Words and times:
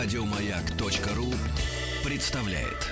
Радиомаяк.ру 0.00 1.34
представляет. 2.04 2.86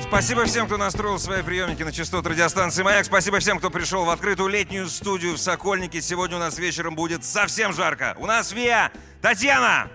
Спасибо 0.00 0.44
всем, 0.44 0.66
кто 0.66 0.76
настроил 0.76 1.18
свои 1.18 1.42
приемники 1.42 1.82
на 1.82 1.90
частоту 1.90 2.28
радиостанции 2.28 2.84
«Маяк». 2.84 3.04
Спасибо 3.04 3.40
всем, 3.40 3.58
кто 3.58 3.68
пришел 3.68 4.04
в 4.04 4.10
открытую 4.10 4.48
летнюю 4.48 4.86
студию 4.86 5.34
в 5.34 5.38
Сокольнике. 5.38 6.00
Сегодня 6.00 6.36
у 6.36 6.40
нас 6.40 6.56
вечером 6.56 6.94
будет 6.94 7.24
совсем 7.24 7.72
жарко. 7.72 8.14
У 8.20 8.26
нас 8.26 8.52
Виа, 8.52 8.92
Татьяна! 9.20 9.90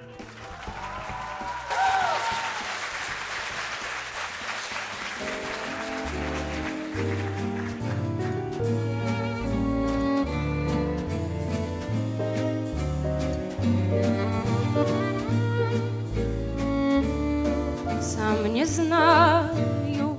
Не 18.63 18.67
знаю, 18.69 20.15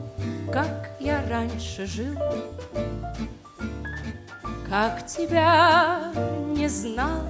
как 0.52 0.90
я 1.00 1.24
раньше 1.30 1.86
жил, 1.86 2.18
Как 4.68 5.06
тебя 5.06 6.12
не 6.54 6.68
знал 6.68 7.22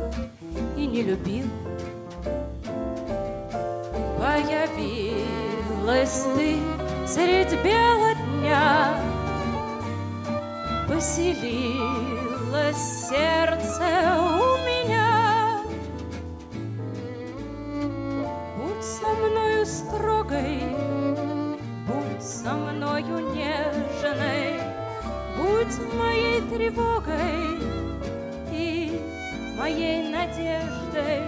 и 0.76 0.86
не 0.86 1.02
любил. 1.02 1.46
Появилась 4.18 5.06
ты 6.34 6.56
средь 7.06 7.62
бела 7.62 8.14
дня, 8.14 8.98
Поселилось 10.88 12.26
сердце 13.08 14.16
у 14.18 14.58
меня. 14.66 15.60
Будь 18.56 18.84
со 18.84 19.08
мною 19.14 19.64
строгой, 19.64 20.93
со 22.44 22.52
мною 22.52 23.20
нежной, 23.32 24.60
будь 25.38 25.94
моей 25.94 26.42
тревогой 26.42 27.58
и 28.52 29.00
моей 29.58 30.10
надеждой. 30.10 31.22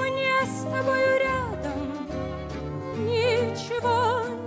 Мне 0.00 0.32
с 0.46 0.62
тобою 0.62 1.18
рядом 1.20 2.08
ничего 3.04 4.37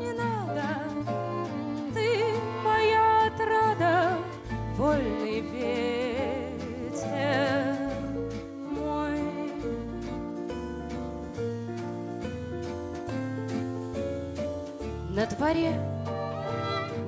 дворе 15.42 15.74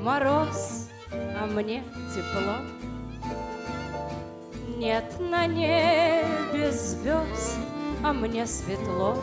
мороз, 0.02 0.90
а 1.12 1.46
мне 1.46 1.84
тепло. 2.16 2.56
Нет 4.76 5.06
на 5.20 5.46
небе 5.46 6.72
звезд, 6.72 7.60
а 8.04 8.12
мне 8.12 8.48
светло. 8.48 9.20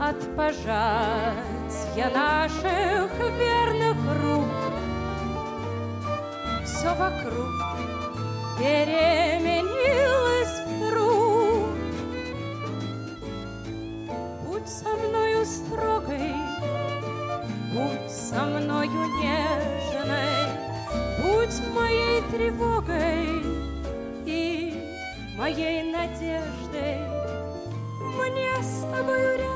От 0.00 0.16
пожатия 0.34 2.08
наших 2.14 3.10
верных 3.38 3.96
рук 4.22 4.46
Все 6.64 6.94
вокруг 6.94 7.50
переменилось 8.58 9.69
тревогой 22.30 23.42
и 24.24 24.72
моей 25.36 25.92
надеждой. 25.92 26.98
Мне 28.00 28.62
с 28.62 28.82
тобою 28.82 29.38
рядом 29.38 29.49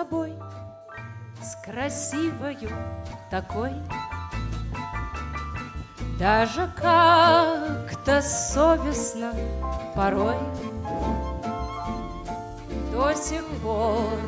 тобой, 0.00 0.32
с 1.42 1.56
красивою 1.56 2.70
такой, 3.30 3.72
Даже 6.18 6.70
как-то 6.76 8.22
совестно 8.22 9.34
порой. 9.94 10.36
До 12.92 13.12
сих 13.14 13.44
пор 13.62 14.18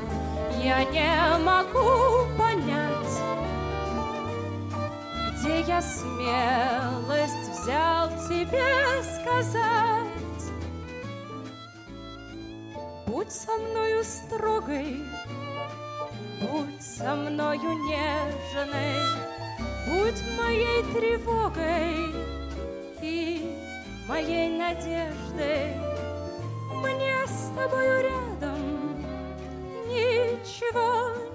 я 0.62 0.84
не 0.84 1.38
могу 1.42 2.26
понять, 2.38 3.16
Где 5.32 5.60
я 5.62 5.80
смелость 5.80 7.48
взял 7.50 8.08
тебе 8.28 9.02
сказать. 9.02 9.92
Будь 13.06 13.32
со 13.32 13.52
мною 13.52 14.02
строгой, 14.04 15.02
будь 16.42 16.82
со 16.82 17.14
мною 17.14 17.72
нежной, 17.84 18.96
будь 19.86 20.22
моей 20.36 20.82
тревогой 20.92 21.96
и 23.00 23.56
моей 24.08 24.58
надеждой. 24.58 25.76
Мне 26.82 27.26
с 27.26 27.50
тобою 27.56 28.02
рядом 28.02 29.04
ничего 29.86 31.31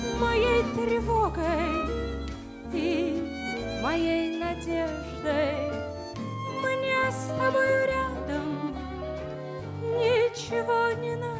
будь 0.00 0.20
моей 0.20 0.62
тревогой 0.74 1.90
и 2.72 3.80
моей 3.82 4.38
надеждой. 4.38 5.70
Мне 6.62 7.10
с 7.10 7.26
тобою 7.38 7.86
рядом 7.86 8.74
ничего 9.82 10.92
не 11.00 11.16
надо, 11.16 11.31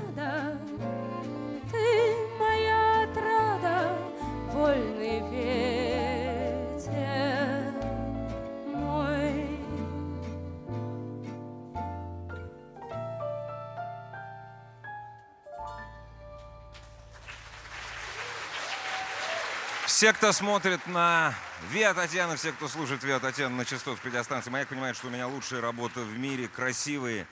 Все, 20.03 20.13
кто 20.13 20.33
смотрит 20.33 20.85
на 20.89 21.33
Виа 21.71 21.95
Татьяна, 21.95 22.35
все, 22.35 22.51
кто 22.51 22.67
слушает 22.67 23.05
Виа 23.05 23.21
Татьяна 23.21 23.55
на 23.55 23.65
частотах 23.65 24.05
радиостанции 24.05 24.51
«Маяк», 24.51 24.67
понимают, 24.67 24.97
что 24.97 25.07
у 25.07 25.11
меня 25.11 25.29
лучшая 25.29 25.61
работа 25.61 26.01
в 26.01 26.19
мире, 26.19 26.49
красивые 26.49 27.25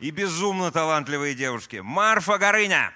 и 0.00 0.10
безумно 0.10 0.72
талантливые 0.72 1.36
девушки. 1.36 1.76
Марфа 1.76 2.36
Горыня. 2.36 2.92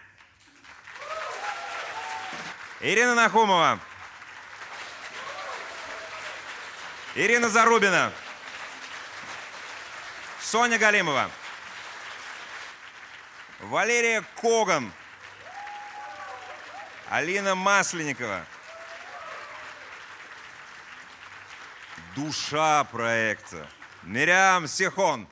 Ирина 2.80 3.14
Нахумова. 3.14 3.78
Ирина 7.14 7.48
Зарубина. 7.50 8.12
Соня 10.40 10.76
Галимова. 10.76 11.30
Валерия 13.60 14.24
Коган. 14.34 14.92
Алина 17.08 17.54
Масленникова. 17.54 18.44
Душа 22.18 22.82
проекта. 22.84 23.64
Мириам 24.02 24.66
Сихон. 24.66 25.28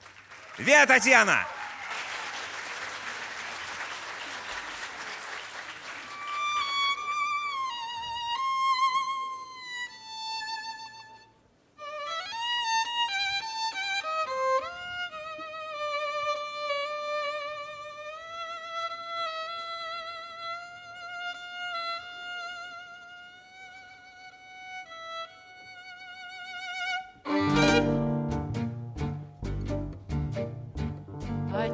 Вия 0.56 0.86
Татьяна. 0.86 1.44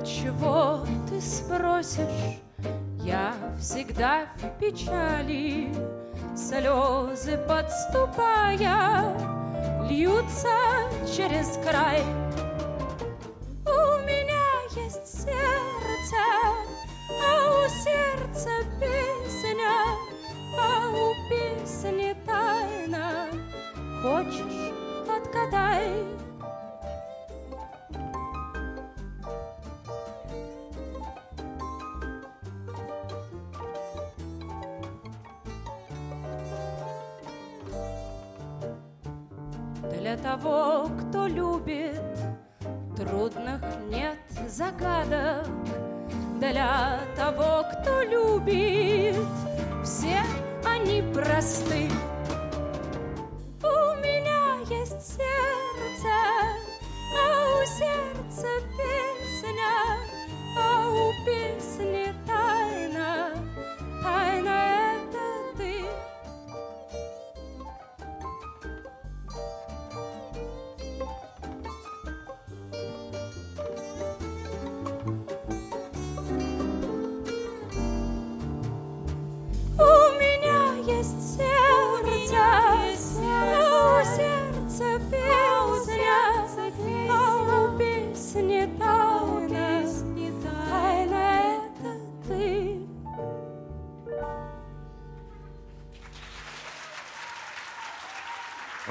Отчего 0.02 0.81
ты 1.08 1.20
спросишь? 1.20 2.40
Я 3.04 3.34
всегда 3.56 4.26
в 4.37 4.58
печали, 4.58 5.72
слезы 6.34 7.38
подступая, 7.46 9.16
льются 9.88 10.49
через 11.06 11.56
край. 11.64 12.02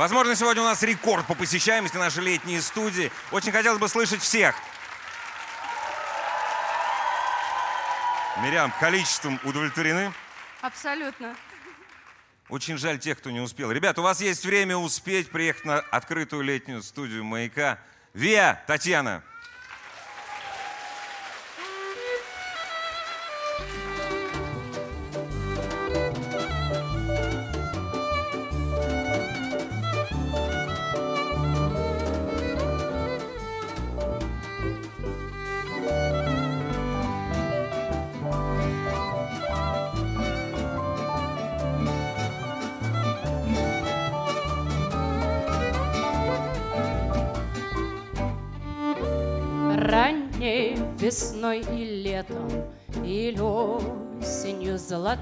Возможно, 0.02 0.36
сегодня 0.36 0.64
у 0.64 0.66
нас 0.66 0.82
рекорд 0.82 1.28
по 1.28 1.36
посещаемости 1.36 1.96
нашей 1.96 2.24
летней 2.24 2.60
студии. 2.60 3.12
Очень 3.32 3.52
хотелось 3.52 3.78
бы 3.78 3.88
слышать 3.88 4.20
всех. 4.20 4.56
Мирям, 8.42 8.74
количеством 8.80 9.40
удовлетворены? 9.44 10.12
Абсолютно. 10.64 11.36
Очень 12.50 12.80
жаль 12.80 12.98
тех, 12.98 13.20
кто 13.20 13.30
не 13.30 13.42
успел. 13.42 13.72
Ребят, 13.72 14.00
у 14.00 14.02
вас 14.02 14.22
есть 14.22 14.44
время 14.44 14.76
успеть 14.76 15.30
приехать 15.30 15.66
на 15.66 15.78
открытую 15.78 16.42
летнюю 16.42 16.82
студию 16.82 17.24
«Маяка». 17.24 17.78
Виа, 18.16 18.60
Татьяна. 18.66 19.22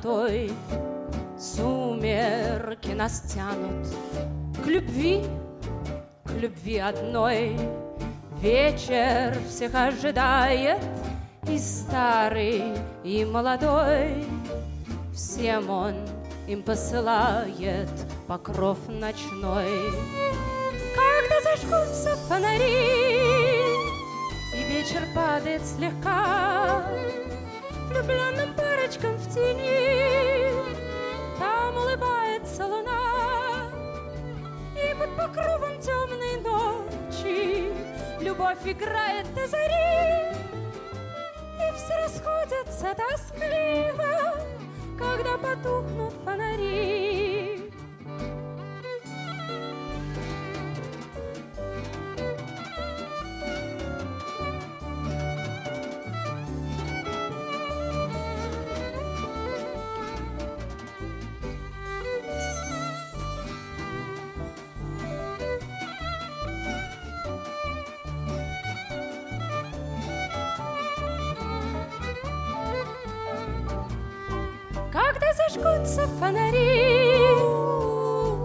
Золотой 0.01 0.51
Сумерки 1.37 2.91
нас 2.91 3.21
тянут 3.33 3.87
к 4.61 4.67
любви, 4.67 5.23
к 6.25 6.31
любви 6.33 6.79
одной. 6.79 7.57
Вечер 8.41 9.37
всех 9.47 9.73
ожидает, 9.73 10.81
и 11.47 11.57
старый, 11.57 12.73
и 13.05 13.23
молодой. 13.23 14.25
Всем 15.13 15.69
он 15.69 15.95
им 16.47 16.61
посылает 16.61 17.89
покров 18.27 18.77
ночной. 18.89 19.93
Когда 20.95 21.41
зажгутся 21.41 22.17
фонари, 22.27 22.83
и 24.55 24.63
вечер 24.73 25.03
падает 25.15 25.61
слегка 25.65 26.83
Влюбленным 27.89 28.53
парочкам 28.53 29.15
в 29.15 29.33
тени. 29.33 30.53
Там 31.39 31.75
улыбается 31.75 32.67
луна 32.67 33.71
И 34.75 34.93
под 34.93 35.15
покровом 35.17 35.79
темной 35.81 36.39
ночи 36.41 37.73
Любовь 38.21 38.59
играет 38.65 39.33
до 39.33 39.47
зари. 39.47 40.37
И 41.57 41.73
все 41.75 41.95
расходятся 42.03 42.95
тоскливо 42.95 44.35
Когда 44.99 45.37
потухнут 45.37 46.13
фонари 46.23 47.18
Зажгутся 75.59 76.07
фонари 76.19 77.19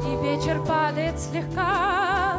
И 0.04 0.16
вечер 0.22 0.60
падает 0.66 1.18
слегка. 1.18 2.38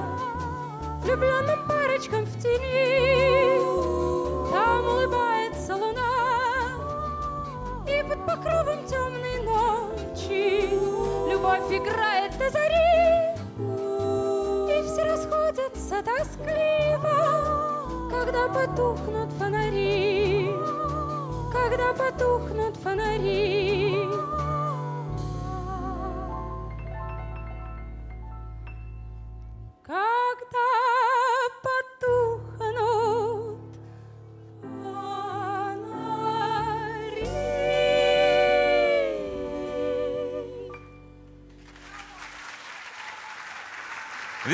Влюбленным 1.04 1.66
парочкам 1.68 2.26
в 2.26 2.42
тени 2.42 3.60
Там 4.52 4.86
улыбается 4.86 5.76
луна 5.76 6.02
И 7.88 8.04
под 8.04 8.26
покровом 8.26 8.86
темной 8.86 9.42
ночи 9.44 10.70
Любовь 11.30 11.72
играет 11.72 12.38
до 12.38 12.50
зари 12.50 13.36
И 14.72 14.84
все 14.84 15.04
расходятся 15.04 16.04
тоскливо 16.04 17.18
Когда 18.10 18.48
потухнут 18.50 19.32
фонари 19.34 20.50
Когда 21.54 21.94
потухнут 21.94 22.76
фонари 22.78 24.35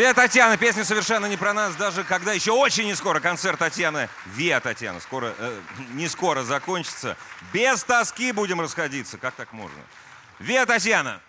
Виа 0.01 0.15
Татьяна, 0.15 0.58
песня 0.58 0.84
совершенно 0.84 1.27
не 1.27 1.38
про 1.38 1.53
нас, 1.53 1.75
даже 1.75 2.03
когда 2.03 2.34
еще 2.34 2.53
очень 2.53 2.86
не 2.86 2.96
скоро 2.96 3.20
концерт 3.20 3.60
Татьяны, 3.60 4.10
Виа 4.25 4.60
Татьяна, 4.60 5.00
скоро, 5.00 5.36
э, 5.38 5.60
не 5.93 6.08
скоро 6.08 6.41
закончится. 6.41 7.15
Без 7.53 7.84
тоски 7.84 8.31
будем 8.31 8.60
расходиться, 8.60 9.20
как 9.20 9.36
так 9.36 9.53
можно? 9.53 9.77
Виа 10.39 10.65
Татьяна. 10.65 11.22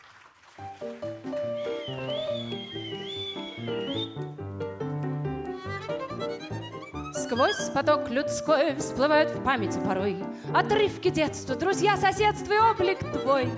Сквозь 7.13 7.71
поток 7.75 8.09
людской 8.09 8.75
всплывают 8.77 9.33
в 9.33 9.45
памяти 9.45 9.79
порой 9.87 10.17
Отрывки 10.55 11.11
детства, 11.11 11.57
друзья, 11.57 11.99
соседство 11.99 12.55
и 12.55 12.59
облик 12.59 13.01
твой. 13.01 13.53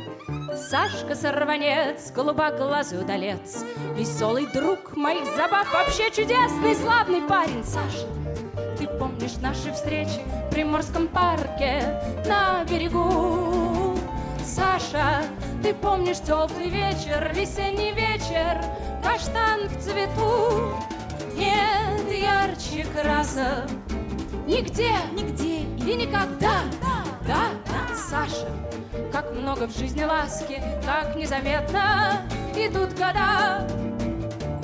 Сашка 0.56 1.16
сорванец, 1.16 2.12
голубоглазый 2.12 3.00
удалец, 3.00 3.64
Веселый 3.96 4.46
друг 4.46 4.96
моих 4.96 5.24
забав, 5.36 5.72
вообще 5.72 6.10
чудесный, 6.10 6.76
славный 6.76 7.22
парень. 7.22 7.64
Саша, 7.64 8.06
ты 8.78 8.86
помнишь 8.86 9.36
наши 9.40 9.72
встречи 9.72 10.20
в 10.46 10.50
Приморском 10.50 11.08
парке 11.08 11.82
на 12.26 12.64
берегу? 12.64 13.98
Саша, 14.44 15.24
ты 15.62 15.74
помнишь 15.74 16.18
теплый 16.18 16.68
вечер, 16.68 17.32
весенний 17.34 17.92
вечер, 17.92 18.64
каштан 19.02 19.68
в 19.68 19.82
цвету? 19.82 20.76
Нет 21.36 22.12
ярче 22.12 22.86
красок 22.94 23.68
Нигде, 24.46 24.92
нигде 25.12 25.62
и 25.62 25.96
никогда 25.96 26.60
Да, 26.80 27.04
да, 27.26 27.48
Саша, 28.08 28.48
как 29.10 29.32
много 29.32 29.66
в 29.66 29.76
жизни 29.76 30.04
ласки 30.04 30.62
Так 30.84 31.16
незаметно 31.16 32.22
идут 32.54 32.92
года. 32.92 33.66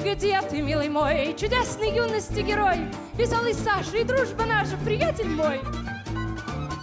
Где 0.01 0.41
ты, 0.43 0.61
милый 0.61 0.89
мой, 0.89 1.35
чудесный 1.39 1.95
юности 1.95 2.41
герой? 2.41 2.91
Веселый 3.15 3.55
Саша 3.55 3.97
и 3.99 4.05
дружба 4.05 4.45
наша, 4.45 4.77
приятель 4.85 5.29
мой. 5.29 5.61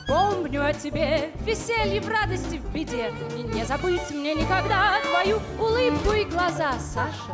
Помню 0.07 0.65
о 0.65 0.73
тебе 0.73 1.31
веселье 1.45 2.01
в 2.01 2.07
радости, 2.07 2.57
в 2.57 2.73
беде. 2.73 3.11
И 3.35 3.43
не 3.43 3.63
забыть 3.63 4.09
мне 4.11 4.33
никогда 4.33 4.93
твою 5.11 5.39
улыбку 5.59 6.13
и 6.13 6.25
глаза, 6.25 6.73
Саша 6.79 7.33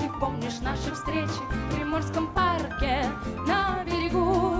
Ты 0.00 0.08
помнишь 0.18 0.60
наши 0.62 0.94
встречи 0.94 1.28
в 1.28 1.74
Приморском 1.74 2.32
парке 2.32 3.04
на 3.46 3.84
берегу? 3.84 4.56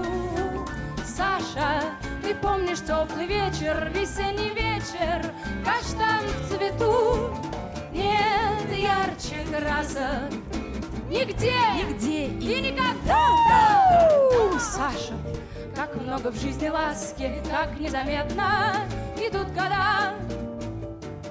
Саша, 1.05 1.83
ты 2.29 2.35
помнишь 2.35 2.81
теплый 2.81 3.27
вечер, 3.27 3.91
весенний 3.95 4.51
вечер 4.51 5.33
Каштан 5.65 6.27
в 6.27 6.49
цвету 6.49 7.31
Нет 7.91 8.71
ярче 8.71 9.47
красок 9.51 10.31
Нигде, 11.09 11.55
нигде 11.75 12.27
и 12.27 12.61
никогда 12.61 13.29
Саша, 14.61 15.15
как 15.75 15.95
много 15.95 16.31
в 16.31 16.37
жизни 16.39 16.69
ласки, 16.69 17.33
как 17.49 17.79
незаметно 17.79 18.75
идут 19.17 19.47
года. 19.49 20.15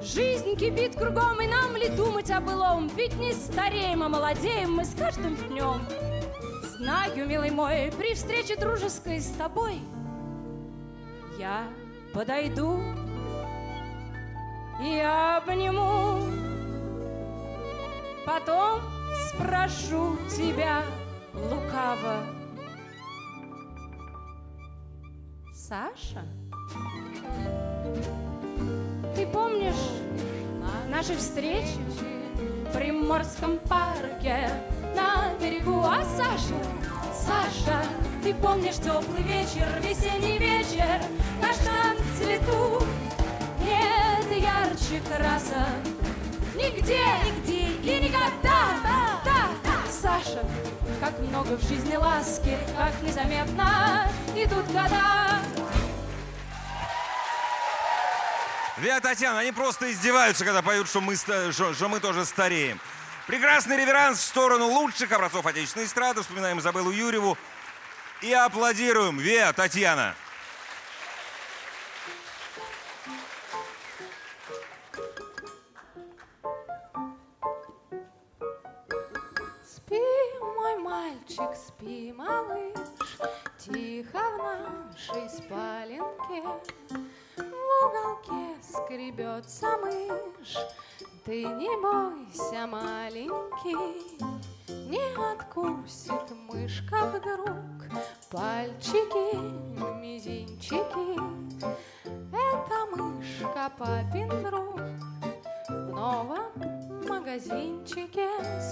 Жизнь 0.01 0.56
кипит 0.56 0.96
кругом, 0.96 1.42
и 1.42 1.48
нам 1.48 1.75
ли 1.75 1.89
думать 1.89 2.32
о 2.32 2.39
былом? 2.39 2.89
Ведь 2.96 3.16
не 3.18 3.34
стареем, 3.34 4.01
а 4.01 4.10
молодеем 4.10 4.75
мы 4.75 4.86
с 4.86 4.96
каждым 4.98 5.36
днем. 5.36 5.82
Знаю, 6.77 7.27
милый 7.27 7.51
мой, 7.51 7.92
при 7.98 8.13
встрече 8.13 8.56
дружеской 8.56 9.20
с 9.20 9.27
тобой 9.32 9.82
я 11.38 11.67
подойду 12.13 12.79
и 14.82 15.00
обниму. 15.00 16.22
Потом 18.25 18.82
спрошу 19.29 20.17
тебя 20.29 20.84
лукаво. 21.34 22.24
Саша, 25.53 26.25
ты 29.15 29.27
помнишь 29.27 29.75
наши 30.89 31.15
встречи 31.15 31.77
в 32.70 32.74
Приморском 32.74 33.60
парке 33.60 34.50
на 34.96 35.34
берегу? 35.39 35.82
А 35.84 36.03
Саша, 36.03 36.56
Саша, 37.27 37.84
ты 38.24 38.34
помнишь 38.34 38.75
теплый 38.75 39.22
вечер, 39.24 39.67
весенний 39.81 40.38
вечер, 40.38 41.01
каштан 41.41 41.98
в 41.98 42.17
цвету? 42.17 42.88
Нет 43.60 44.25
ярче 44.31 45.01
красок 45.01 45.98
нигде, 46.55 47.03
нигде 47.25 47.67
и 47.84 48.00
никогда. 48.00 48.79
Да, 48.81 49.50
да, 49.63 49.81
Саша, 49.91 50.43
как 51.01 51.19
много 51.19 51.57
в 51.57 51.62
жизни 51.67 51.96
ласки, 51.96 52.57
как 52.77 52.93
незаметно 53.03 54.10
идут 54.36 54.65
года. 54.67 55.39
Виа 58.77 59.00
Татьяна, 59.00 59.39
они 59.39 59.51
просто 59.51 59.91
издеваются, 59.91 60.46
когда 60.46 60.62
поют, 60.62 60.88
что 60.88 61.01
мы, 61.01 61.15
что, 61.15 61.51
что 61.51 61.89
мы 61.89 62.00
тоже 62.00 62.25
стареем. 62.25 62.79
Прекрасный 63.27 63.75
реверанс 63.75 64.19
в 64.19 64.24
сторону 64.24 64.67
лучших 64.67 65.12
образцов 65.12 65.46
отечественной 65.46 65.86
эстрады. 65.86 66.22
Вспоминаем 66.22 66.60
Изабеллу 66.60 66.91
Юрьеву. 66.91 67.38
И 68.22 68.31
аплодируем. 68.31 69.19
Виа 69.19 69.51
Татьяна. 69.51 70.15
Спи, 79.65 80.00
мой 80.55 80.77
мальчик, 80.77 81.50
спи, 81.53 82.13
малыш, 82.13 82.74
Тихо 83.57 84.19
в 84.19 84.38
нашей 84.38 85.29
спаленке. 85.29 86.43
В 87.36 87.86
уголке 87.86 88.55
скребется 88.63 89.77
мышь, 89.77 90.55
Ты 91.27 91.43
не 91.43 91.75
бойся, 91.81 92.65
маленький, 92.67 93.75
Не 94.69 95.34
откусит 95.34 96.31
мышка 96.31 97.05
вдруг 97.07 97.91
Пальчики, 98.31 99.36
мизинчики. 100.00 101.19
Это 102.31 102.96
мышка 102.96 103.69
папин 103.77 104.29
друг 104.41 104.79
в 105.67 105.89
новом 105.93 106.46
магазинчике 107.10 108.29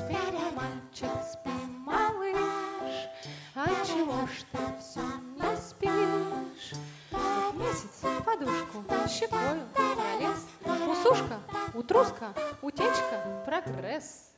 мой 0.09 0.51
мальчик, 0.53 1.11
спи, 1.29 1.51
малыш 1.85 3.09
А 3.53 3.65
чего 3.85 4.25
ж 4.27 4.45
ты 4.53 4.59
все 4.79 5.01
не 5.35 5.57
спишь? 5.57 6.79
Месяц. 7.11 8.01
Подушку. 8.25 8.83
Щекою 9.09 9.61
пролез 9.73 10.45
Усушка, 10.89 11.39
утруска, 11.73 12.33
утечка, 12.61 13.43
прогресс. 13.45 14.31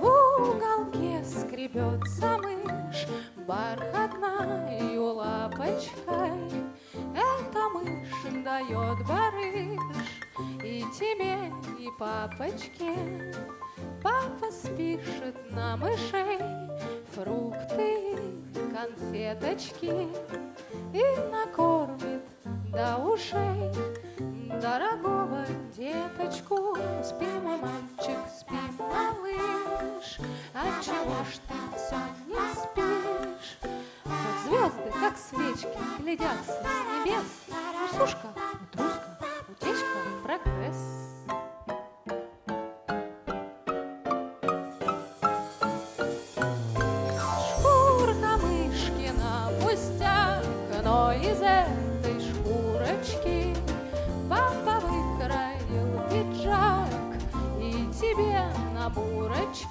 В 0.00 0.04
уголке 0.04 1.24
скребется 1.24 2.38
мышь 2.38 3.06
бархатною 3.46 5.04
лапочкой. 5.14 6.50
Эта 7.14 7.68
мышь 7.74 8.44
дает 8.44 9.06
барыш 9.06 9.78
и 10.62 10.84
тебе, 10.98 11.52
и 11.78 11.88
папочке. 11.98 12.96
Папа 14.02 14.50
спишет 14.50 15.36
на 15.52 15.76
мышей 15.76 16.38
фрукты, 17.14 18.16
конфеточки 18.74 20.08
и 20.92 21.04
накормит 21.30 22.22
до 22.72 22.96
ушей 22.96 23.70
дорогого 24.60 25.44
деточку. 25.76 26.76
Спи, 27.04 27.26
мой 27.42 27.58
мальчик, 27.58 28.18
спи, 28.36 28.54
малыш, 28.78 30.18
отчего 30.52 31.24
ж 31.24 31.38
ты 31.48 31.54
все 31.76 31.96
не 32.26 32.54
спишь? 32.54 33.58
Вот 34.04 34.36
звезды, 34.44 34.92
как 35.00 35.16
свечки, 35.16 35.78
глядятся 35.98 36.52
с 36.52 37.06
небес. 37.06 37.30
Усушка, 37.90 38.28
утруска, 38.72 39.18
утечка, 39.48 39.98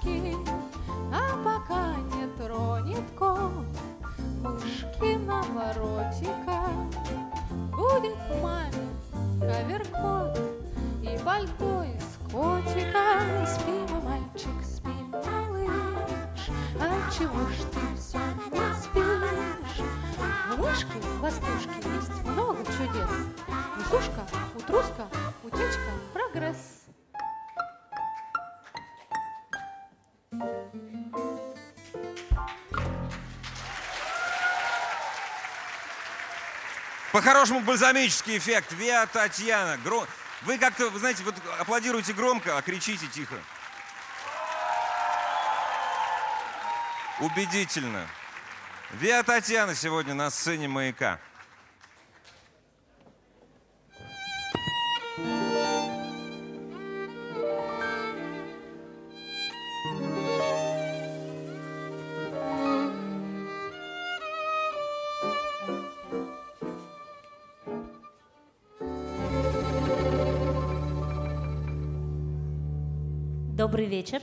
бурочки 0.03 0.37
А 1.13 1.43
пока 1.43 1.95
не 2.15 2.27
тронет 2.37 3.03
кот. 3.17 3.65
Мышкиного 4.41 5.73
ротика 5.75 6.69
Будет 7.71 8.17
маме 8.41 8.71
коверкот 9.39 10.39
и 11.01 11.17
пальто 11.23 11.83
из 11.83 12.31
котика 12.31 13.45
Спи, 13.47 13.93
мальчик, 14.03 14.63
спи, 14.63 14.89
малыш 15.11 16.49
А 16.79 17.11
чего 17.11 17.47
ж 17.49 17.55
ты 17.71 17.79
все 17.97 18.19
не 18.51 18.73
спишь? 18.81 19.85
В 20.51 20.59
мышке, 20.59 20.99
в 20.99 21.23
ластушке 21.23 21.89
есть 21.95 22.23
много 22.25 22.57
чудес. 22.65 23.09
Усушка, 23.77 24.21
утруска, 24.55 25.07
утечка, 25.43 25.91
прогресс 26.13 26.70
По-хорошему, 37.11 37.59
бальзамический 37.61 38.37
эффект. 38.37 38.71
Виа 38.71 39.05
Татьяна. 39.05 39.77
Гро- 39.83 40.07
Вы 40.43 40.57
как-то, 40.57 40.89
вы 40.89 40.99
знаете, 40.99 41.23
вот 41.23 41.35
аплодируете 41.59 42.13
громко, 42.13 42.57
а 42.57 42.61
кричите 42.61 43.07
тихо. 43.07 43.35
Убедительно. 47.19 48.07
Виа 48.91 49.23
Татьяна 49.23 49.75
сегодня 49.75 50.13
на 50.13 50.29
сцене 50.31 50.67
«Маяка». 50.67 51.19
Вечер. 74.01 74.21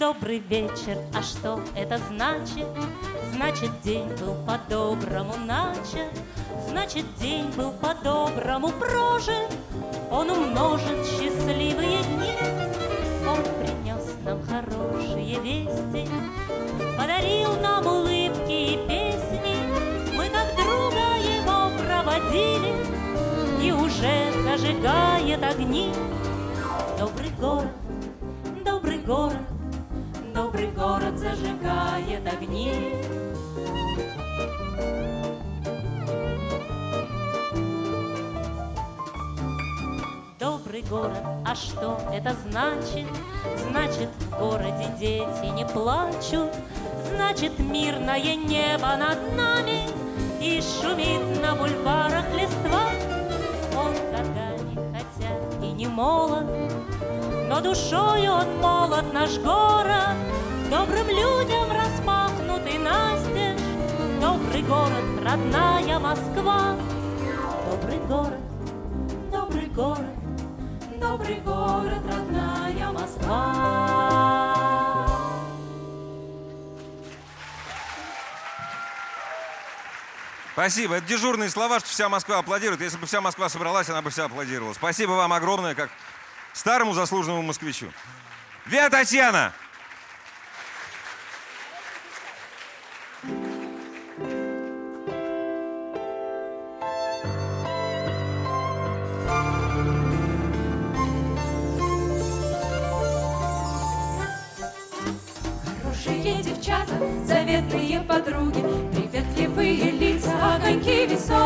Добрый 0.00 0.40
вечер, 0.40 0.98
а 1.14 1.22
что 1.22 1.60
это 1.76 1.98
значит? 2.08 2.66
Значит, 3.32 3.70
день 3.82 4.08
был 4.16 4.34
по-доброму 4.44 5.36
начат, 5.36 6.10
Значит, 6.66 7.04
день 7.20 7.46
был 7.52 7.70
по-доброму 7.70 8.70
прожит, 8.70 9.48
Он 10.10 10.28
умножит 10.30 11.06
счастливые 11.06 12.02
дни, 12.02 12.34
Он 13.28 13.38
принес 13.60 14.12
нам 14.24 14.42
хорошие 14.42 15.38
вести, 15.38 16.10
Подарил 16.96 17.54
нам 17.60 17.86
улыбки 17.86 18.74
и 18.74 18.88
песни, 18.88 20.16
Мы 20.16 20.28
как 20.28 20.52
друга 20.56 21.16
его 21.22 21.70
проводили, 21.78 22.87
И 23.98 24.00
уже 24.00 24.42
зажигает 24.42 25.42
огни. 25.42 25.92
Добрый 26.98 27.30
город, 27.40 27.72
добрый 28.64 28.98
город, 28.98 29.36
Добрый 30.34 30.68
город 30.68 31.18
зажигает 31.18 32.26
огни. 32.32 32.94
Добрый 40.38 40.82
город, 40.82 41.18
а 41.44 41.54
что 41.56 41.98
это 42.12 42.36
значит? 42.48 43.06
Значит, 43.70 44.08
в 44.20 44.38
городе 44.38 44.86
дети 45.00 45.46
не 45.52 45.66
плачут, 45.66 46.52
Значит, 47.14 47.58
мирное 47.58 48.36
небо 48.36 48.96
над 48.96 49.36
нами 49.36 49.88
И 50.40 50.60
шумит 50.60 51.42
на 51.42 51.56
бульварах 51.56 52.26
листва. 52.34 52.97
Молод, 55.98 56.46
но 57.48 57.60
душою 57.60 58.32
он 58.32 58.58
молод 58.60 59.12
наш 59.12 59.36
город, 59.38 60.16
Добрым 60.70 61.08
людям 61.08 61.66
распахнутый 61.72 62.78
настежь, 62.78 63.60
Добрый 64.20 64.62
город, 64.62 65.06
родная 65.24 65.98
Москва. 65.98 66.76
Добрый 67.68 67.98
город, 68.06 68.44
добрый 69.32 69.66
город, 69.66 70.16
Добрый 71.00 71.40
город, 71.40 72.02
родная 72.06 72.92
Москва. 72.92 74.47
Спасибо. 80.58 80.96
Это 80.96 81.06
дежурные 81.06 81.50
слова, 81.50 81.78
что 81.78 81.88
вся 81.88 82.08
Москва 82.08 82.38
аплодирует. 82.38 82.80
Если 82.80 82.98
бы 82.98 83.06
вся 83.06 83.20
Москва 83.20 83.48
собралась, 83.48 83.88
она 83.90 84.02
бы 84.02 84.10
вся 84.10 84.24
аплодировала. 84.24 84.72
Спасибо 84.72 85.12
вам 85.12 85.32
огромное, 85.32 85.76
как 85.76 85.88
старому 86.52 86.94
заслуженному 86.94 87.42
москвичу. 87.42 87.92
Виа 88.66 88.90
Татьяна! 88.90 89.52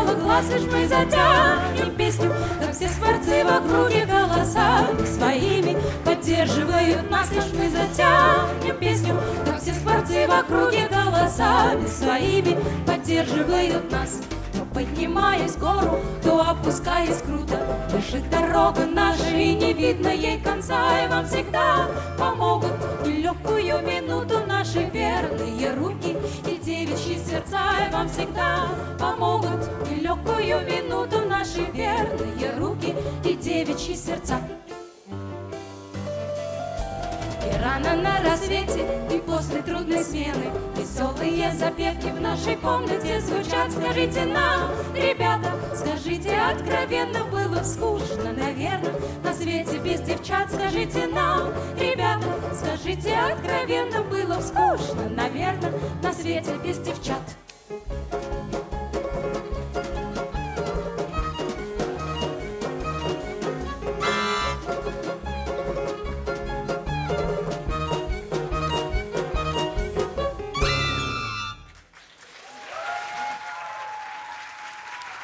Веселых 0.03 0.23
глаз, 0.23 0.45
лишь 0.49 0.71
мы 0.71 0.87
затянем 0.87 1.95
песню, 1.95 2.33
как 2.59 2.73
все 2.73 2.89
скворцы 2.89 3.43
в 3.43 3.47
округе 3.47 4.05
голосами 4.05 5.05
своими 5.05 5.77
поддерживают 6.03 7.09
нас, 7.09 7.31
лишь 7.31 7.51
мы 7.53 7.69
затянем 7.69 8.77
песню, 8.79 9.15
как 9.45 9.61
все 9.61 9.73
скворцы 9.73 10.27
в 10.27 10.31
округе 10.31 10.87
голосами 10.87 11.87
своими 11.87 12.57
поддерживают 12.85 13.91
нас. 13.91 14.21
То 14.53 14.65
поднимаясь 14.73 15.55
гору, 15.55 15.99
то 16.23 16.41
опускаясь 16.41 17.21
круто, 17.21 17.59
Бежит 17.91 18.29
дорога 18.29 18.85
наша, 18.85 19.35
и 19.35 19.55
не 19.55 19.73
видно 19.73 20.09
ей 20.09 20.39
конца, 20.39 21.03
И 21.03 21.07
вам 21.07 21.25
всегда 21.25 21.87
помогут 22.17 22.72
сердца, 27.33 27.59
И 27.87 27.91
вам 27.91 28.07
всегда 28.09 28.67
помогут. 28.99 29.63
В 29.85 30.01
легкую 30.01 30.61
минуту 30.65 31.27
наши 31.27 31.61
верные 31.73 32.55
руки 32.57 32.95
и 33.23 33.33
девичьи 33.33 33.95
сердца. 33.95 34.39
И 37.45 37.61
рано 37.61 38.01
на 38.01 38.21
рассвете, 38.23 38.85
и 39.11 39.19
после 39.19 39.61
трудной 39.61 40.03
смены 40.03 40.51
Веселые 40.77 41.51
запевки 41.53 42.07
в 42.07 42.21
нашей 42.21 42.55
комнате 42.55 43.19
звучат. 43.19 43.71
Скажите 43.71 44.25
нам, 44.25 44.69
ребята, 44.95 45.51
скажите 45.75 46.35
откровенно 46.35 47.25
Было 47.25 47.63
скучно, 47.63 48.31
наверное, 48.31 48.93
на 49.23 49.33
свете 49.33 49.79
без 49.79 50.01
девчат. 50.01 50.51
Скажите 50.51 51.07
нам, 51.07 51.51
ребята, 51.79 52.27
скажите 52.53 53.15
откровенно 53.15 54.02
было 54.33 54.41
скучно, 54.41 55.09
наверное, 55.09 55.73
на 56.01 56.13
свете 56.13 56.57
без 56.63 56.77
девчат. 56.79 57.21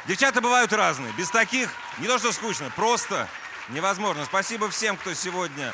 Девчата 0.07 0.41
бывают 0.41 0.73
разные. 0.73 1.13
Без 1.13 1.29
таких 1.29 1.69
не 1.99 2.07
то 2.07 2.17
что 2.17 2.31
скучно, 2.31 2.71
просто 2.75 3.27
невозможно. 3.69 4.25
Спасибо 4.25 4.69
всем, 4.69 4.97
кто 4.97 5.13
сегодня 5.13 5.71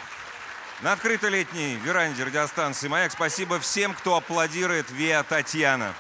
на 0.86 0.92
открытой 0.92 1.32
летней 1.32 1.78
веранде 1.84 2.24
радиостанции 2.24 2.88
«Маяк». 2.88 3.12
Спасибо 3.12 3.60
всем, 3.60 3.96
кто 3.96 4.18
аплодирует 4.18 4.92
Виа 4.92 5.24
Татьяна. 5.24 5.96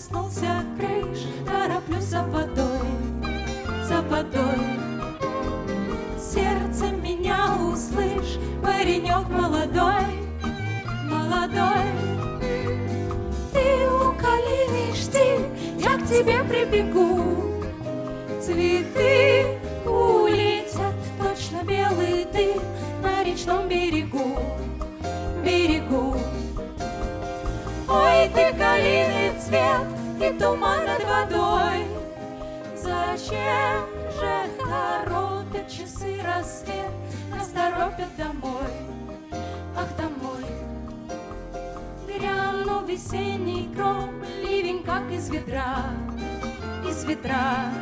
Коснулся 0.00 0.64
крыш, 0.78 1.26
тороплюсь 1.44 2.04
за 2.04 2.22
водой, 2.22 2.88
за 3.84 4.00
водой. 4.00 4.64
Сердце 6.18 6.86
меня 7.02 7.54
услышь, 7.70 8.38
паренек 8.62 9.28
молодой, 9.28 10.06
молодой. 11.04 11.84
Ты 13.52 13.90
у 13.90 14.12
калины 14.14 14.94
жди, 14.94 15.44
я 15.78 15.98
к 15.98 16.06
тебе 16.08 16.42
прибегу. 16.44 17.09
Как 45.30 46.88
из 46.88 47.04
ведра, 47.04 47.72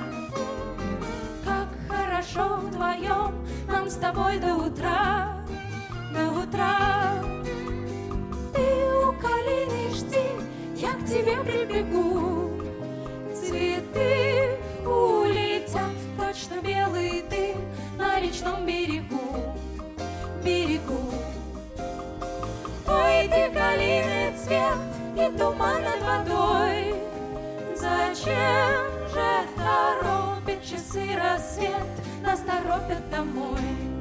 часы 30.88 31.16
рассвет, 31.16 31.87
нас 32.22 32.40
торопят 32.40 33.11
домой? 33.11 33.97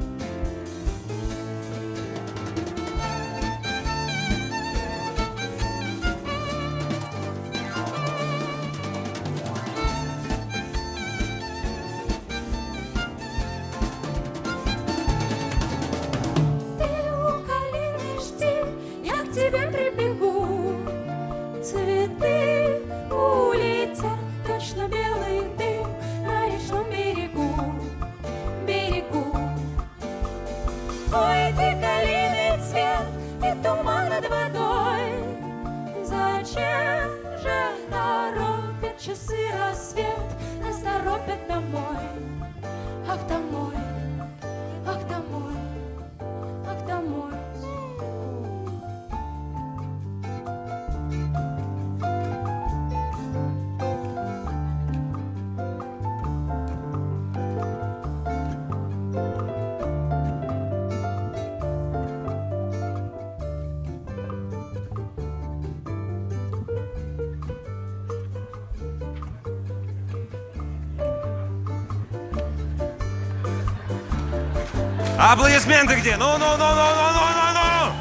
Аплодисменты 75.30 75.96
где? 75.96 76.16
Ну, 76.16 76.38
ну, 76.38 76.56
ну, 76.56 76.58
ну, 76.58 76.58
ну, 76.58 77.12
ну, 77.13 77.26
ну, 77.36 77.54
ну! 77.54 77.94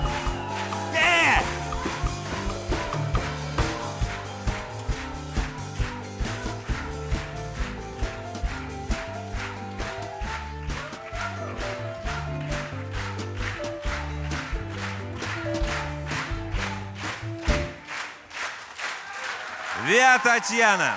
Э! 0.94 1.42
Виа 19.84 20.20
Татьяна. 20.22 20.94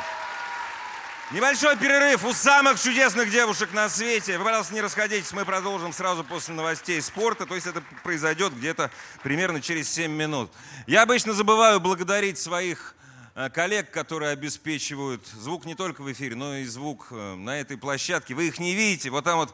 Небольшой 1.32 1.78
перерыв 1.78 2.26
у 2.26 2.34
самых 2.34 2.82
чудесных 2.82 3.30
девушек 3.30 3.72
на 3.72 3.88
свете. 3.88 4.40
Вы, 4.40 4.46
пожалуйста, 4.46 4.74
не 4.74 4.82
расходитесь, 4.82 5.32
мы 5.32 5.46
продолжим 5.46 5.94
сразу 5.94 6.24
после 6.24 6.56
новостей 6.56 7.00
спорта. 7.04 7.46
То 7.46 7.54
есть 7.54 7.68
это 7.68 7.84
произойдет 8.04 8.52
где-то 8.52 8.90
примерно 9.22 9.62
через 9.62 9.94
7 9.94 10.12
минут. 10.12 10.52
Я 10.88 11.04
обычно 11.04 11.34
забываю 11.34 11.80
благодарить 11.80 12.40
своих 12.40 12.96
э, 13.36 13.52
коллег, 13.52 13.92
которые 13.92 14.32
обеспечивают 14.32 15.28
звук 15.28 15.66
не 15.66 15.76
только 15.76 16.02
в 16.02 16.12
эфире, 16.12 16.36
но 16.36 16.56
и 16.56 16.66
звук 16.66 17.10
э, 17.12 17.36
на 17.36 17.60
этой 17.60 17.78
площадке. 17.78 18.34
Вы 18.34 18.48
их 18.48 18.58
не 18.58 18.74
видите. 18.74 19.12
Вот 19.12 19.24
там 19.24 19.38
вот, 19.38 19.54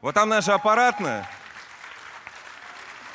вот 0.00 0.14
там 0.14 0.28
наша 0.28 0.54
аппаратная. 0.54 1.28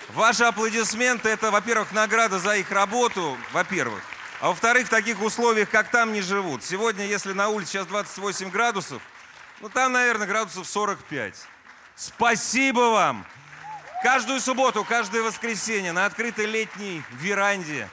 Ваши 0.09 0.43
аплодисменты– 0.43 1.29
это, 1.29 1.51
во-первых, 1.51 1.93
награда 1.93 2.37
за 2.37 2.57
их 2.57 2.69
работу, 2.69 3.37
во-первых. 3.53 4.03
А 4.41 4.49
во-вторых, 4.49 4.87
в 4.87 4.89
таких 4.89 5.21
условиях, 5.21 5.69
как 5.69 5.89
там, 5.89 6.11
не 6.13 6.21
живут. 6.21 6.63
Сегодня, 6.63 7.05
если 7.05 7.33
на 7.33 7.49
улице 7.49 7.71
сейчас 7.71 7.87
28 7.87 8.49
градусов, 8.49 9.01
ну 9.61 9.69
там, 9.69 9.93
наверное, 9.93 10.27
градусов 10.27 10.67
45. 10.67 11.35
Спасибо 11.95 12.79
вам! 12.91 13.25
Каждую 14.03 14.39
субботу, 14.41 14.83
каждое 14.83 15.23
воскресенье 15.23 15.93
на 15.93 16.05
открытой 16.05 16.45
летней 16.45 17.01
веранде, 17.11 17.89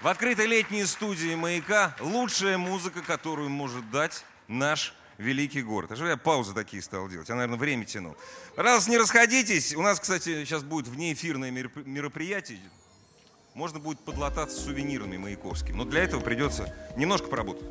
в 0.00 0.08
открытой 0.08 0.46
летней 0.46 0.86
студии 0.86 1.34
«Маяка» 1.34 1.94
лучшая 2.00 2.56
музыка, 2.56 3.02
которую 3.02 3.50
может 3.50 3.90
дать 3.90 4.24
наш 4.48 4.94
великий 5.18 5.62
город. 5.62 5.92
А 5.92 5.96
что 5.96 6.06
я 6.06 6.16
паузы 6.16 6.54
такие 6.54 6.82
стал 6.82 7.08
делать? 7.08 7.28
Я, 7.28 7.34
наверное, 7.34 7.58
время 7.58 7.84
тянул. 7.84 8.16
Пожалуйста, 8.56 8.90
не 8.90 8.98
расходитесь. 8.98 9.74
У 9.74 9.82
нас, 9.82 10.00
кстати, 10.00 10.44
сейчас 10.44 10.62
будет 10.62 10.88
внеэфирное 10.88 11.50
мероп- 11.50 11.84
мероприятие. 11.84 12.60
Можно 13.54 13.78
будет 13.80 14.00
подлататься 14.00 14.58
сувенирами 14.60 15.16
маяковскими. 15.18 15.76
Но 15.76 15.84
для 15.84 16.02
этого 16.04 16.20
придется 16.20 16.74
немножко 16.96 17.28
поработать. 17.28 17.66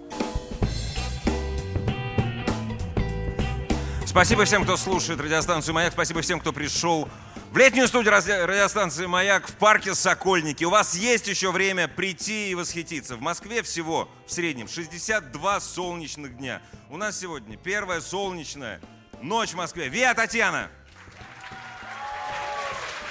Спасибо 4.06 4.44
всем, 4.44 4.64
кто 4.64 4.76
слушает 4.76 5.22
радиостанцию 5.22 5.74
«Маяк». 5.74 5.94
Спасибо 5.94 6.22
всем, 6.22 6.42
кто 6.42 6.52
пришел 6.52 7.08
в 7.52 7.58
летнюю 7.58 7.88
студию 7.88 8.12
ради- 8.12 8.30
радиостанции 8.30 9.06
«Маяк» 9.06 9.48
в 9.48 9.56
парке 9.56 9.96
«Сокольники». 9.96 10.66
У 10.66 10.70
вас 10.70 10.96
есть 10.96 11.28
еще 11.28 11.52
время 11.52 11.88
прийти 11.88 12.52
и 12.52 12.56
восхититься. 12.56 13.16
В 13.16 13.22
Москве 13.22 13.64
всего 13.64 14.10
в 14.28 14.32
среднем 14.34 14.68
62 14.68 15.60
солнечных 15.62 16.38
дня. 16.38 16.62
У 16.90 16.98
нас 16.98 17.20
сегодня 17.20 17.56
первая 17.56 18.02
солнечная 18.02 18.82
ночь 19.22 19.52
в 19.52 19.56
Москве. 19.56 19.88
Виа 19.88 20.14
Татьяна! 20.14 20.70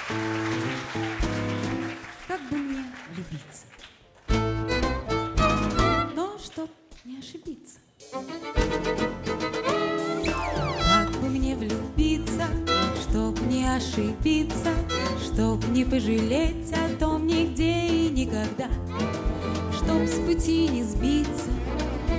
Как 0.07 0.17
бы 0.17 0.40
мне 3.31 3.39
влюбиться? 3.39 3.65
Но 6.15 6.37
чтоб 6.37 6.69
не 7.05 7.17
ошибиться. 7.19 7.79
Как 10.89 11.11
бы 11.21 11.29
мне 11.29 11.55
влюбиться, 11.55 12.47
чтоб 13.01 13.39
не 13.41 13.67
ошибиться, 13.67 14.73
чтоб 15.23 15.63
не 15.69 15.85
пожалеть 15.85 16.73
о 16.73 16.97
том 16.99 17.27
нигде 17.27 17.87
и 17.87 18.09
никогда, 18.09 18.67
чтоб 19.73 20.07
с 20.07 20.19
пути 20.25 20.67
не 20.67 20.83
сбиться, 20.83 21.51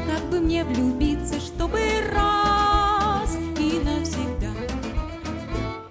как 0.07 0.23
бы 0.31 0.41
мне 0.41 0.65
влюбиться, 0.65 1.41
чтобы 1.41 1.79
раз 2.13 3.37
и 3.59 3.81
навсегда. 3.85 4.51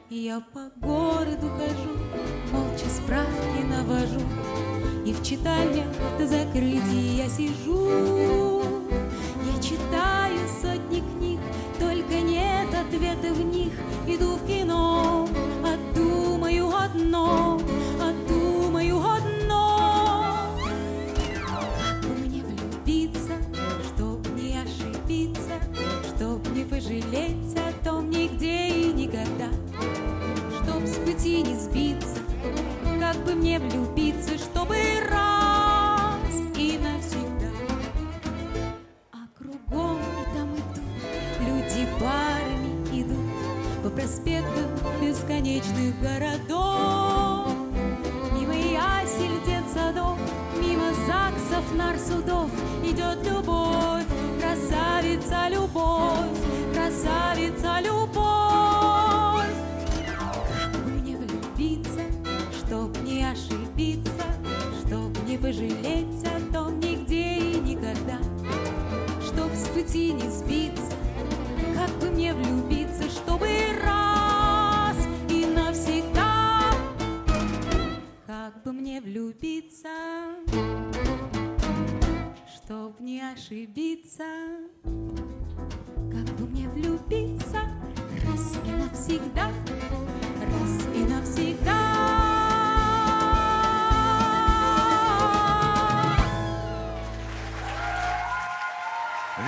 Я 0.10 0.42
по 0.54 0.70
городу 0.78 1.50
хожу, 1.50 1.98
молча 2.52 2.90
справки 2.90 3.64
навожу, 3.70 4.22
И 5.12 5.14
в 5.14 5.24
читальнях 5.24 5.88
до 6.18 6.26
закрытия 6.26 7.28
сижу. 7.28 8.64
Я 9.46 9.62
читаю 9.62 10.40
сотни 10.62 11.02
книг, 11.02 11.42
только 11.78 12.22
нет 12.22 12.70
ответа 12.74 13.34
в 13.34 13.44
них. 13.44 13.74
Иду 14.08 14.38
в 14.38 14.48
кино, 14.48 15.28
а 15.66 15.76
думаю 15.94 16.70
одно, 16.74 17.60
а 18.00 18.14
думаю 18.30 19.02
одно. 19.02 20.56
Как 21.46 22.06
мне 22.18 22.42
влюбиться, 22.42 23.34
чтоб 23.94 24.26
не 24.38 24.60
ошибиться, 24.60 25.60
Чтоб 26.16 26.40
не 26.56 26.64
пожалеть 26.64 27.58
о 27.58 27.84
том 27.84 28.10
нигде 28.10 28.70
и 28.70 28.94
никогда 28.94 29.50
чтоб 30.64 30.86
с 30.86 30.96
пути 30.98 31.42
не 31.42 31.56
сбиться, 31.56 31.91
как 33.12 33.26
бы 33.26 33.36
мне 33.36 33.60
влюбиться, 33.60 34.38
чтобы 34.38 34.78
раз 35.10 36.34
и 36.56 36.80
навсегда. 36.82 37.52
А 39.12 39.28
кругом 39.38 40.00
и 40.00 40.34
там 40.34 40.54
и 40.56 40.62
тут 40.74 41.46
люди 41.46 41.88
парами 42.00 43.02
идут 43.02 43.84
по 43.84 43.90
проспекту 43.90 44.62
бесконечных 45.02 46.00
городов. 46.00 47.54
Мимо 48.34 48.54
ясель, 48.54 49.44
детсадов, 49.46 50.18
мимо 50.62 50.94
ЗАГСов, 51.06 51.66
нарсудов 51.76 52.50
идет 52.86 53.28
любовь, 53.28 54.06
красавица 54.40 55.50
любовь, 55.50 56.41
пути 69.82 70.14
не 70.14 70.30
сбиться, 70.30 70.96
как 71.74 71.90
бы 72.00 72.12
мне 72.12 72.34
влюбиться, 72.34 73.10
чтобы 73.10 73.48
раз 73.84 74.98
и 75.28 75.46
навсегда, 75.46 76.72
как 78.28 78.62
бы 78.64 78.74
мне 78.74 79.02
влюбиться, 79.02 79.90
чтоб 82.54 83.00
не 83.00 83.22
ошибиться, 83.22 84.24
как 84.84 86.36
бы 86.36 86.46
мне 86.48 86.70
влюбиться 86.70 87.62
раз 88.26 88.54
и 88.66 88.72
навсегда, 88.72 89.52
раз 90.42 90.88
и 90.96 91.04
навсегда. 91.06 92.31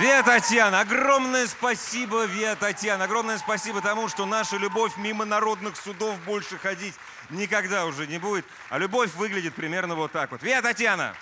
Виа 0.00 0.24
Татьяна, 0.24 0.80
огромное 0.80 1.46
спасибо, 1.46 2.24
Виа 2.24 2.56
Татьяна. 2.56 3.04
Огромное 3.04 3.38
спасибо 3.38 3.80
тому, 3.80 4.08
что 4.08 4.26
наша 4.26 4.56
любовь 4.56 4.96
мимо 4.96 5.24
народных 5.24 5.76
судов 5.76 6.18
больше 6.24 6.58
ходить 6.58 6.94
никогда 7.30 7.86
уже 7.86 8.08
не 8.08 8.18
будет. 8.18 8.44
А 8.70 8.78
любовь 8.78 9.14
выглядит 9.14 9.54
примерно 9.54 9.94
вот 9.94 10.10
так 10.10 10.32
вот. 10.32 10.42
Виа 10.42 10.62
Татьяна! 10.62 11.14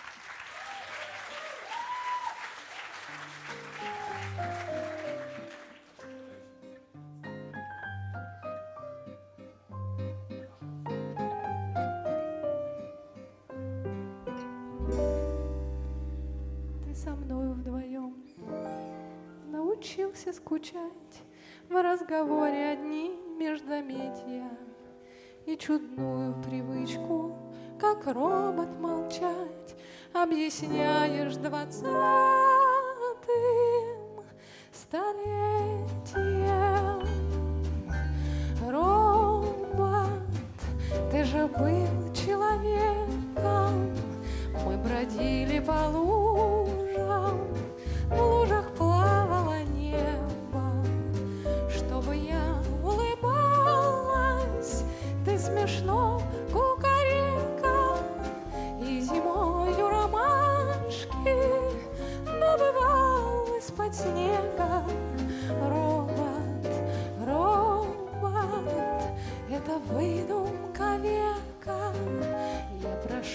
Научился 19.73 20.33
скучать 20.33 21.23
В 21.69 21.83
разговоре 21.83 22.73
одни 22.73 23.13
междометия 23.39 24.51
И 25.47 25.57
чудную 25.57 26.35
привычку, 26.43 27.37
как 27.81 28.07
робот 28.07 28.79
молчать 28.79 29.77
Объясняешь 30.13 31.37
двадцатым 31.37 31.87
столетием. 34.73 36.13
Робот, 38.71 40.09
ты 41.11 41.25
же 41.25 41.47
был 41.47 42.13
человеком 42.15 43.91
Мы 44.67 44.77
бродили 44.77 45.61
по 45.61 45.89
лужам 45.89 46.22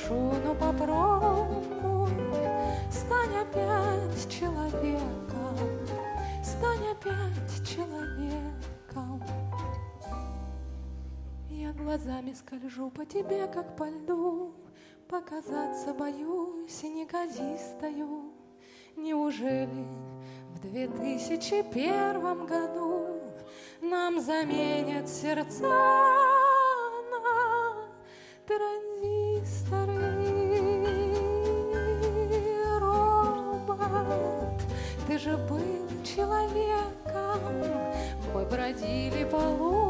Я 0.07 0.13
прошу, 0.13 0.33
ну 0.45 0.55
попробуй. 0.55 2.09
Стань 2.91 3.37
опять 3.41 4.29
человеком. 4.29 5.57
Стань 6.43 6.91
опять 6.91 7.67
человеком. 7.67 9.23
Я 11.49 11.73
глазами 11.73 12.33
скольжу 12.33 12.89
по 12.89 13.05
тебе, 13.05 13.47
как 13.47 13.75
по 13.75 13.89
льду. 13.89 14.53
Показаться 15.09 15.93
боюсь 15.93 16.83
неказистою. 16.83 18.31
Неужели 18.95 19.85
в 20.55 20.59
2001 20.59 22.45
году 22.47 23.21
Нам 23.81 24.19
заменят 24.19 25.07
сердца 25.07 25.67
на 27.11 27.75
транзисторы 28.47 28.86
человеком. 36.17 37.39
Мы 38.33 38.43
бродили 38.45 39.23
по 39.25 39.35
лужам 39.35 39.86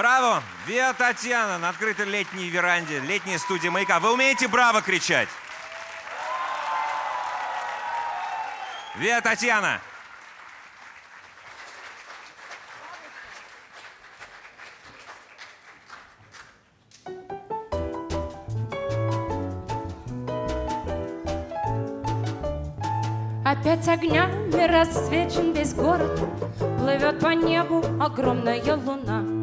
Браво! 0.00 0.42
Виа 0.66 0.94
Татьяна 0.94 1.58
на 1.58 1.68
открытой 1.68 2.06
летней 2.06 2.48
веранде, 2.48 3.00
летней 3.00 3.36
студии 3.36 3.68
«Маяка». 3.68 4.00
Вы 4.00 4.14
умеете 4.14 4.48
«Браво» 4.48 4.80
кричать? 4.80 5.28
Виа 8.96 9.20
Татьяна! 9.20 9.78
Опять 23.44 23.86
огнями 23.86 24.66
расцвечен 24.66 25.52
весь 25.52 25.74
город, 25.74 26.18
Плывет 26.78 27.20
по 27.20 27.34
небу 27.34 27.84
огромная 28.02 28.74
луна. 28.74 29.39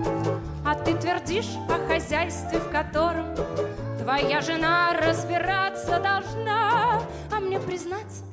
Ты 0.86 0.96
твердишь 0.96 1.56
о 1.70 1.88
хозяйстве, 1.88 2.60
в 2.60 2.70
котором 2.72 3.26
Твоя 4.00 4.42
жена 4.42 4.94
разбираться 4.94 6.00
должна. 6.00 7.02
А 7.30 7.40
мне 7.42 7.60
признаться, 7.60 8.24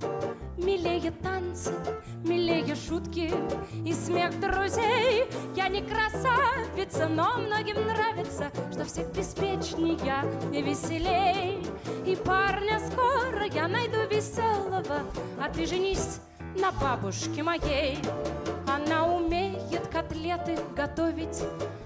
милее 0.57 1.11
танцы, 1.11 1.73
милее 2.23 2.77
шутки 2.77 3.33
и 3.85 3.93
смех 3.93 4.39
друзей. 4.39 5.25
Я 5.57 5.69
не 5.69 5.83
красавица, 5.83 7.09
но 7.09 7.39
многим 7.39 7.85
нравится, 7.87 8.51
что 8.73 8.85
всех 8.85 9.13
беспечней 9.13 9.99
я 10.05 10.25
и 10.53 10.63
веселей. 10.63 11.67
И 12.07 12.17
парня 12.17 12.81
скоро 12.91 13.45
я 13.53 13.67
найду 13.67 14.07
веселого, 14.09 15.03
а 15.41 15.49
ты 15.53 15.67
женись 15.67 16.21
на 16.57 16.71
бабушке 16.73 17.43
моей. 17.43 17.99
Она 18.75 19.07
умеет 19.07 19.87
котлеты 19.87 20.59
готовить, 20.75 21.41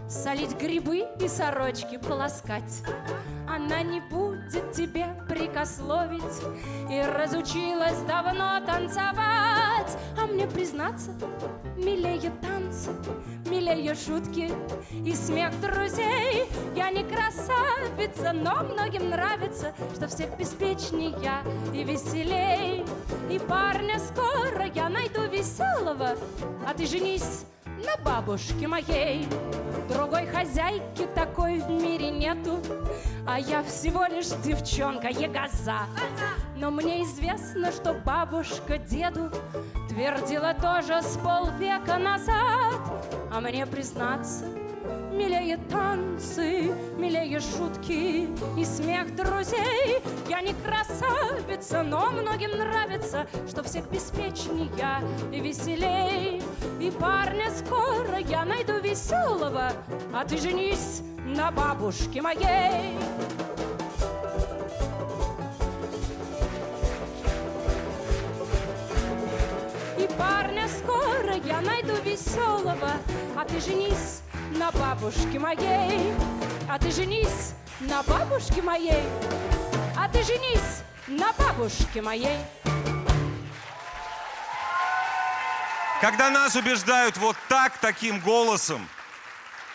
солить 0.08 0.56
грибы 0.58 1.04
и 1.20 1.28
сорочки 1.28 1.98
полоскать. 1.98 2.82
Она 3.48 3.82
не 3.82 4.00
будет 4.00 4.72
тебе 4.72 5.06
прикословить 5.26 6.22
и 6.90 7.00
разучилась 7.00 7.98
давно 8.06 8.60
танцевать. 8.66 9.96
А 10.20 10.26
мне 10.26 10.46
признаться, 10.46 11.12
милее 11.76 12.30
танцы, 12.42 12.90
милее 13.46 13.94
шутки 13.94 14.50
и 14.92 15.14
смех 15.14 15.58
друзей. 15.60 16.46
Я 16.76 16.90
не 16.90 17.04
красавица, 17.04 18.32
но 18.32 18.64
многим 18.64 19.08
нравится, 19.08 19.72
что 19.94 20.08
всех 20.08 20.36
беспечней 20.36 21.14
я 21.22 21.42
и 21.72 21.84
веселей. 21.84 22.84
И 23.30 23.38
парня 23.38 23.98
скоро 23.98 24.66
я 24.74 24.88
найду 24.90 25.22
веселого, 25.22 26.16
а 26.66 26.74
ты 26.74 26.86
женись 26.86 27.46
на 27.84 27.96
бабушке 28.02 28.66
моей. 28.66 29.26
Другой 29.88 30.26
хозяйки 30.26 31.06
такой 31.14 31.60
в 31.60 31.70
мире 31.70 32.10
нету, 32.10 32.58
а 33.28 33.38
я 33.38 33.62
всего 33.62 34.06
лишь 34.06 34.28
девчонка 34.42 35.08
ягоза. 35.08 35.80
Но 36.56 36.70
мне 36.70 37.02
известно, 37.02 37.70
что 37.70 37.92
бабушка 37.92 38.78
деду 38.78 39.30
твердила 39.90 40.54
тоже 40.54 41.02
с 41.02 41.18
полвека 41.18 41.98
назад. 41.98 42.74
А 43.30 43.40
мне 43.42 43.66
признаться, 43.66 44.46
Милее 45.18 45.56
танцы, 45.68 46.72
милее 46.96 47.40
шутки 47.40 48.28
и 48.56 48.64
смех 48.64 49.16
друзей. 49.16 50.00
Я 50.28 50.40
не 50.42 50.54
красавица, 50.54 51.82
но 51.82 52.12
многим 52.12 52.52
нравится, 52.56 53.26
что 53.48 53.64
всех 53.64 53.90
беспечней 53.90 54.70
я 54.78 55.02
и 55.32 55.40
веселей. 55.40 56.40
И 56.80 56.92
парня 56.92 57.50
скоро 57.50 58.18
я 58.28 58.44
найду 58.44 58.78
веселого, 58.78 59.72
а 60.14 60.24
ты 60.24 60.38
женись 60.38 61.02
на 61.26 61.50
бабушке 61.50 62.22
моей. 62.22 62.96
И 69.98 70.08
парня 70.16 70.68
скоро 70.68 71.34
я 71.44 71.60
найду 71.60 71.94
веселого, 72.04 72.92
а 73.36 73.44
ты 73.44 73.58
женись 73.60 74.22
на 74.50 74.70
бабушке 74.72 75.38
моей. 75.38 76.12
А 76.68 76.78
ты 76.78 76.90
женись 76.90 77.54
на 77.80 78.02
бабушке 78.02 78.62
моей. 78.62 79.04
А 79.96 80.08
ты 80.08 80.22
женись 80.22 80.82
на 81.06 81.32
бабушке 81.32 82.02
моей. 82.02 82.38
Когда 86.00 86.30
нас 86.30 86.54
убеждают 86.54 87.16
вот 87.16 87.36
так, 87.48 87.76
таким 87.78 88.20
голосом, 88.20 88.88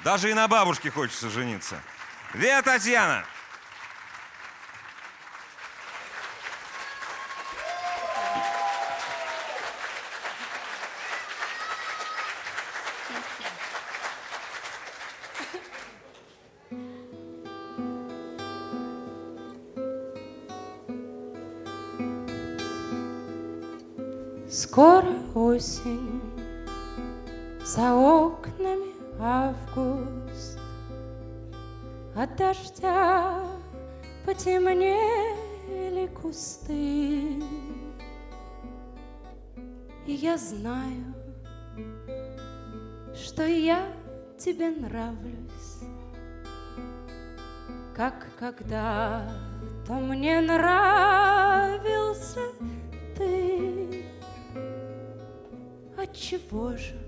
даже 0.03 0.29
и 0.29 0.33
на 0.33 0.47
бабушке 0.47 0.89
хочется 0.89 1.29
жениться. 1.29 1.81
Виа 2.33 2.61
Татьяна! 2.61 3.25
Окнами 28.63 28.93
август, 29.19 30.59
От 32.15 32.35
дождя 32.35 33.43
потемнели 34.25 36.07
кусты. 36.21 37.41
И 40.05 40.11
я 40.11 40.37
знаю, 40.37 41.13
что 43.15 43.45
я 43.45 43.87
тебе 44.37 44.69
нравлюсь, 44.69 45.79
Как 47.95 48.27
когда-то 48.39 49.93
мне 49.93 50.41
нравился 50.41 51.31
ты. 53.15 54.05
Отчего 55.97 56.75
же 56.75 57.02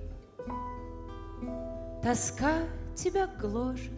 тоска 2.06 2.54
тебя 2.96 3.28
гложет? 3.42 3.92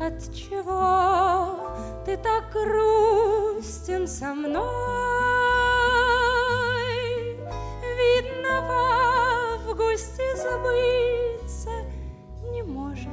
От 0.00 0.34
чего 0.34 1.70
ты 2.04 2.16
так 2.16 2.50
грустен 2.52 4.08
со 4.08 4.34
мной? 4.34 4.64
Видно, 7.96 8.60
в 8.66 8.70
августе 9.70 10.24
забыться 10.36 11.70
не 12.50 12.64
может, 12.64 13.06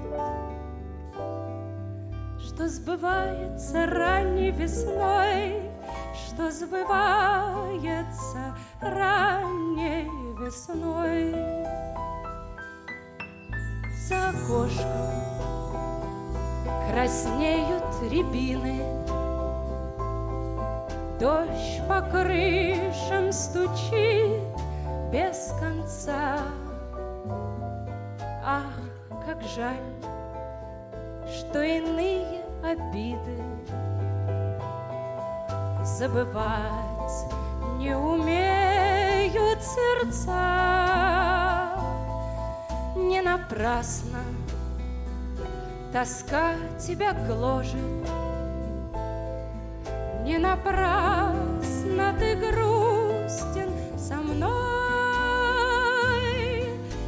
Что 2.39 2.67
сбывается 2.67 3.85
ранней 3.85 4.49
весной, 4.49 5.69
Что 6.15 6.49
сбывается 6.49 8.57
ранней 8.81 10.09
весной. 10.43 11.31
За 14.07 14.29
окошком 14.29 15.23
краснеют 16.89 17.83
рябины. 18.11 18.83
Дождь 21.19 21.81
по 21.87 22.01
крышам 22.01 23.31
стучит 23.31 24.41
без 25.11 25.53
конца. 25.59 26.39
Ах, 28.45 28.73
как 29.25 29.41
жаль, 29.55 29.77
что 31.29 31.61
иные 31.61 32.43
обиды 32.61 33.41
забывать 35.83 37.25
не 37.77 37.95
умеют 37.95 39.61
сердца. 39.61 40.72
Напрасно. 43.33 44.19
Тоска 45.91 46.53
тебя 46.77 47.13
гложет, 47.13 47.73
не 50.23 50.37
напрасно 50.37 52.13
ты 52.19 52.35
грустен 52.35 53.71
со 53.97 54.17
мной. 54.17 54.51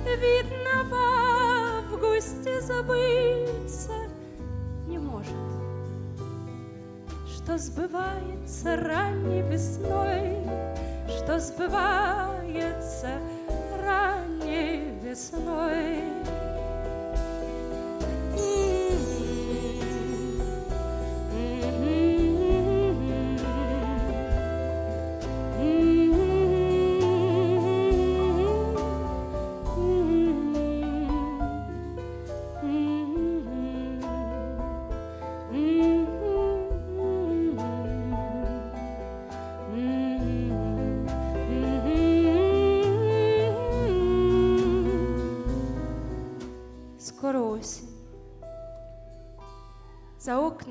Видно, 0.03 0.83
в 0.89 0.95
августе 1.93 2.59
забыться 2.59 3.93
не 4.87 4.97
может, 4.97 5.29
что 7.35 7.59
сбывается 7.59 8.75
ранней 8.77 9.43
весной, 9.43 10.39
что 11.07 11.37
сбывается 11.37 13.09
ранней 15.15 16.05
весной. 16.25 16.44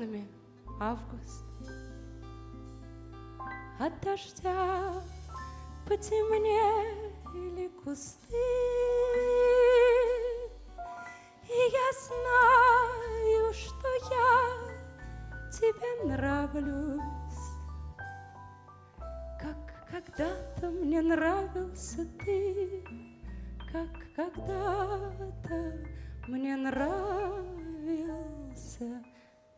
Окнами 0.05 0.27
август. 0.79 1.43
От 3.79 3.99
дождя 4.01 4.93
потемнели 5.87 7.69
кусты. 7.83 8.35
И 11.43 11.57
я 11.71 11.91
знаю, 12.07 13.53
что 13.53 13.87
я 14.11 14.37
тебе 15.51 15.89
нравлюсь, 16.05 17.45
Как 19.39 19.57
когда-то 19.89 20.69
мне 20.69 21.01
нравился 21.01 22.05
ты, 22.19 22.83
Как 23.71 23.89
когда-то 24.15 25.57
мне 26.27 26.55
нравился 26.55 27.45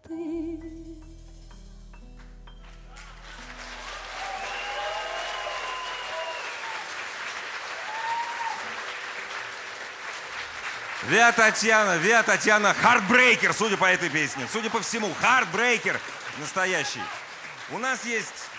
ты. 0.08 0.60
Виа 11.04 11.32
Татьяна, 11.32 11.98
Виа 11.98 12.22
Татьяна, 12.24 12.74
heartbreaker, 12.74 13.54
судя 13.54 13.78
по 13.78 13.86
этой 13.86 14.10
песне. 14.10 14.46
Судя 14.52 14.70
по 14.70 14.82
всему, 14.82 15.14
heartbreaker 15.22 16.00
настоящий. 16.40 17.02
У 17.72 17.78
нас 17.78 18.04
есть, 18.04 18.50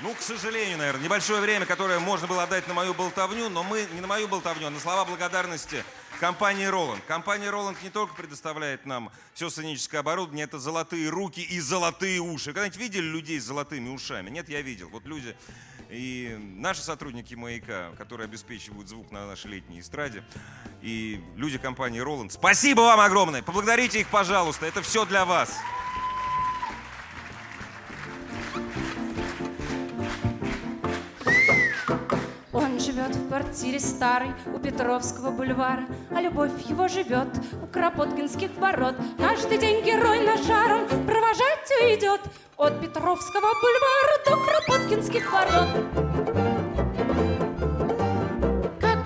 ну, 0.00 0.12
к 0.14 0.20
сожалению, 0.20 0.76
наверное, 0.76 1.02
небольшое 1.02 1.40
время, 1.40 1.64
которое 1.64 1.98
можно 2.00 2.26
было 2.26 2.42
отдать 2.42 2.68
на 2.68 2.74
мою 2.74 2.92
болтовню, 2.92 3.48
но 3.48 3.62
мы 3.62 3.86
не 3.92 4.02
на 4.02 4.06
мою 4.06 4.28
болтовню, 4.28 4.66
а 4.66 4.70
на 4.70 4.78
слова 4.78 5.06
благодарности 5.06 5.82
компании 6.20 6.68
Roland. 6.68 7.00
Компания 7.06 7.50
Roland 7.50 7.76
не 7.82 7.90
только 7.90 8.14
предоставляет 8.14 8.86
нам 8.86 9.10
все 9.34 9.50
сценическое 9.50 10.00
оборудование, 10.00 10.44
это 10.44 10.58
золотые 10.58 11.08
руки 11.08 11.40
и 11.40 11.60
золотые 11.60 12.20
уши. 12.20 12.52
Когда-нибудь 12.52 12.78
видели 12.78 13.04
людей 13.04 13.40
с 13.40 13.44
золотыми 13.44 13.88
ушами? 13.88 14.30
Нет, 14.30 14.48
я 14.48 14.62
видел. 14.62 14.88
Вот 14.88 15.04
люди 15.04 15.36
и 15.90 16.36
наши 16.56 16.82
сотрудники 16.82 17.34
«Маяка», 17.34 17.90
которые 17.96 18.24
обеспечивают 18.24 18.88
звук 18.88 19.12
на 19.12 19.26
нашей 19.26 19.50
летней 19.52 19.80
эстраде, 19.80 20.24
и 20.82 21.22
люди 21.36 21.58
компании 21.58 22.02
Roland. 22.02 22.30
Спасибо 22.30 22.80
вам 22.80 23.00
огромное! 23.00 23.42
Поблагодарите 23.42 24.00
их, 24.00 24.08
пожалуйста. 24.08 24.66
Это 24.66 24.82
все 24.82 25.04
для 25.04 25.24
вас. 25.24 25.54
Живет 32.84 33.16
в 33.16 33.28
квартире 33.28 33.80
старой 33.80 34.32
у 34.54 34.58
Петровского 34.58 35.30
бульвара, 35.30 35.86
а 36.10 36.20
любовь 36.20 36.52
его 36.66 36.86
живет 36.86 37.28
у 37.62 37.66
Кропоткинских 37.66 38.50
ворот. 38.58 38.94
Каждый 39.18 39.58
день 39.58 39.82
герой 39.82 40.20
на 40.20 40.36
жаром 40.36 40.86
провожать 41.06 41.70
уйдет 41.82 42.20
от 42.58 42.80
Петровского 42.80 43.48
бульвара 43.62 44.24
до 44.26 44.36
Кропоткинских 44.36 45.32
ворот. 45.32 46.53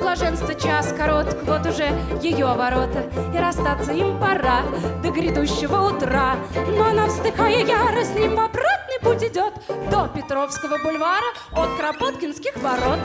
Блаженство 0.09 0.55
час 0.55 0.95
коротк, 0.97 1.37
вот 1.43 1.67
уже 1.67 1.93
ее 2.23 2.47
ворота, 2.47 3.05
и 3.35 3.37
расстаться 3.37 3.93
им 3.93 4.19
пора 4.19 4.63
до 5.03 5.11
грядущего 5.11 5.91
утра. 5.91 6.37
Но 6.79 6.87
она, 6.87 7.09
вздыхая 7.09 7.59
яро, 7.59 8.03
с 8.03 8.15
ним 8.15 8.35
в 8.35 8.41
обратный 8.41 8.99
путь 9.03 9.23
идет 9.23 9.53
до 9.91 10.09
Петровского 10.09 10.79
бульвара 10.79 11.27
от 11.53 11.77
Кропоткинских 11.77 12.57
ворот. 12.57 12.99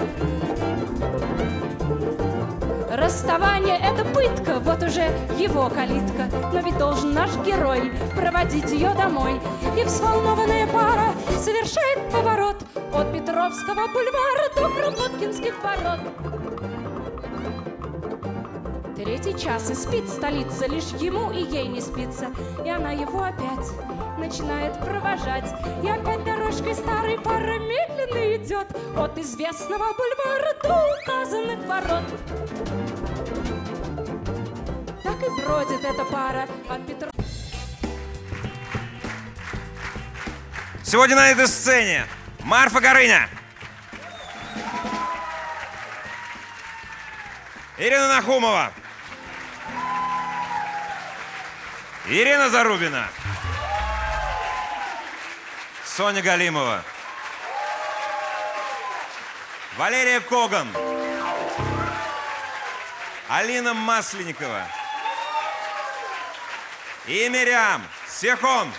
Расставание— 2.89 3.78
это 3.84 4.06
пытка, 4.06 4.60
вот 4.62 4.82
уже 4.82 5.12
его 5.38 5.70
калитка. 5.70 6.30
Но 6.54 6.62
ведь 6.62 6.78
должен 6.78 7.14
наш 7.14 7.36
герой 7.45 7.91
проводить 8.16 8.72
ее 8.72 8.93
домой. 8.93 9.41
И 9.78 9.84
взволнованная 9.84 10.68
пара 10.68 11.12
совершает 11.38 12.10
поворот 12.14 12.64
от 12.93 13.12
Петровского 13.12 13.88
бульвара 13.91 14.47
до 14.56 14.70
Кропоткинских 14.70 15.54
ворот. 15.62 16.43
Третий 19.04 19.38
час 19.38 19.70
и 19.70 19.76
спит 19.76 20.08
столица, 20.08 20.66
лишь 20.66 20.91
ему 21.01 21.30
и 21.30 21.43
ей 21.43 21.68
не 21.68 21.82
спится. 21.82 22.32
И 22.64 22.70
она 22.70 22.91
его 22.91 23.22
опять 23.22 23.68
начинает 24.18 24.80
провожать. 24.80 25.43
И 25.84 25.89
опять 25.89 26.24
дорожкой 26.24 26.74
старой 26.74 27.20
пара 27.20 27.60
медленно 27.60 28.38
идет 28.38 28.66
от 28.95 29.18
известного 29.18 29.91
бульвара 29.93 30.54
до 30.64 30.88
указанных 31.01 31.60
ворот. 31.68 32.04
Так 35.04 35.22
и 35.22 35.41
бродит 35.41 35.84
эта 35.84 36.06
пара 36.06 36.47
от 36.70 36.88
Петров... 36.88 37.12
Сегодня 40.82 41.18
на 41.18 41.30
этой 41.30 41.47
сцене 41.47 42.06
Марфа 42.39 42.80
Горыня. 42.80 43.28
Ирина 47.78 48.08
Нахумова. 48.08 48.72
Ирина 52.06 52.49
Зарубина. 52.49 53.08
Соня 55.86 56.22
Галимова. 56.22 56.84
Валерия 59.78 60.20
Коган. 60.20 60.68
Алина 63.30 63.74
Масленникова. 63.74 64.68
И 67.08 67.30
Мириам 67.30 67.82
Сехон. 68.10 68.70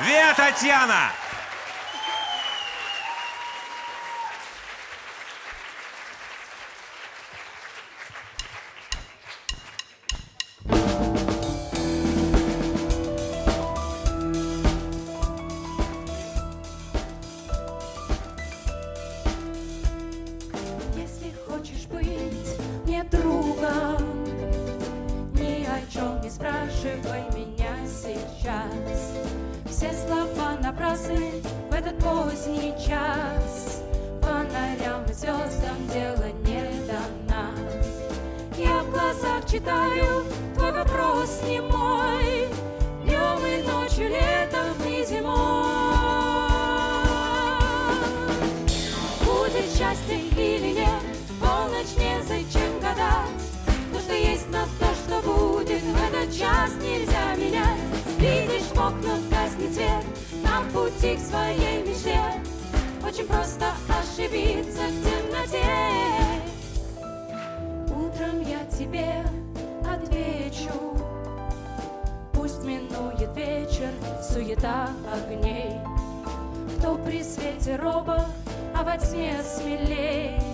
Виа 0.00 0.34
Татьяна. 0.34 1.10
Напрасны 30.74 31.42
в 31.70 31.74
этот 31.74 31.96
поздний 31.98 32.74
час. 32.84 33.82
Фонарям 34.22 35.04
и 35.08 35.12
звездам 35.12 35.76
дело 35.92 36.26
не 36.44 36.62
до 36.86 37.00
нас. 37.32 37.58
Я 38.56 38.82
в 38.82 38.90
глазах 38.90 39.44
читаю 39.50 40.24
твой 40.54 40.72
вопрос 40.72 41.40
не 41.46 41.60
мой. 41.60 42.48
Днем 43.04 43.38
и 43.46 43.62
ночью, 43.62 44.08
летом 44.08 44.74
и 44.86 45.04
зимой. 45.04 45.64
Будет 49.20 49.66
счастье 49.76 50.18
или 50.36 50.80
нет, 50.80 51.02
полночь 51.40 51.96
незачем 51.96 52.80
гадать. 52.80 53.30
То, 53.92 54.00
что 54.00 54.14
есть 54.14 54.50
на 54.50 54.64
то, 54.80 54.86
что 54.94 55.20
будет 55.22 55.82
в 55.82 56.14
этот 56.14 56.34
час 56.34 56.72
нельзя 56.80 57.34
менять. 57.36 57.80
Видишь, 58.18 58.68
в 58.74 58.78
окнах 58.78 59.20
гаснет 59.30 59.74
свет 59.74 60.13
на 60.54 60.60
пути 60.70 61.16
к 61.16 61.20
своей 61.20 61.82
мечте. 61.82 62.20
Очень 63.04 63.26
просто 63.26 63.72
ошибиться 63.88 64.82
в 64.82 65.02
темноте. 65.02 65.64
Утром 67.88 68.40
я 68.40 68.64
тебе 68.66 69.24
отвечу. 69.84 70.70
Пусть 72.32 72.62
минует 72.62 73.36
вечер, 73.36 73.90
суета 74.22 74.90
огней. 75.12 75.72
Кто 76.78 76.94
при 76.96 77.22
свете 77.22 77.74
робот, 77.76 78.26
а 78.76 78.84
во 78.84 78.96
тьме 78.96 79.42
смелей 79.42 80.53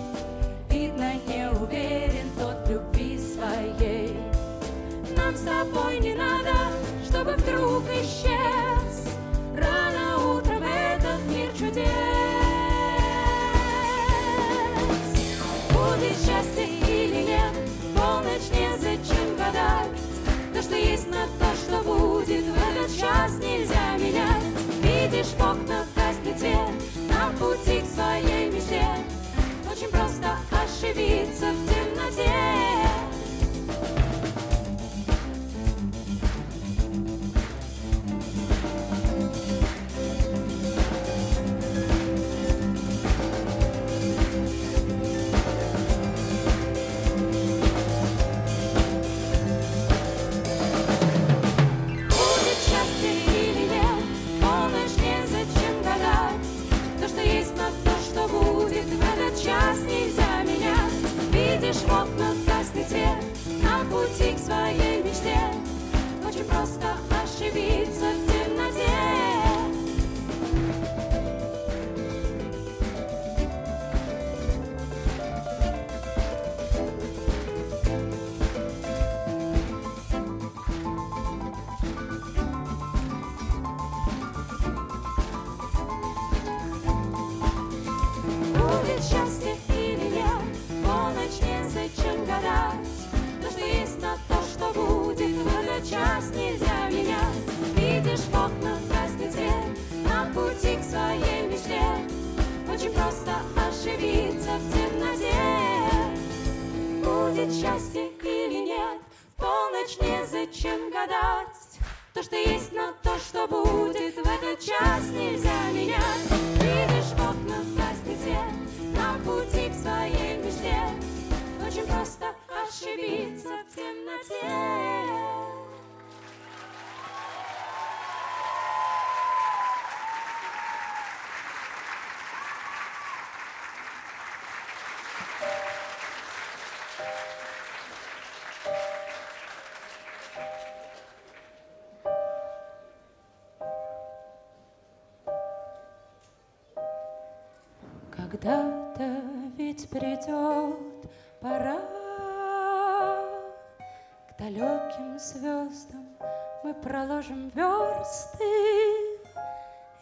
мы 156.71 156.81
проложим 156.81 157.49
версты 157.55 158.43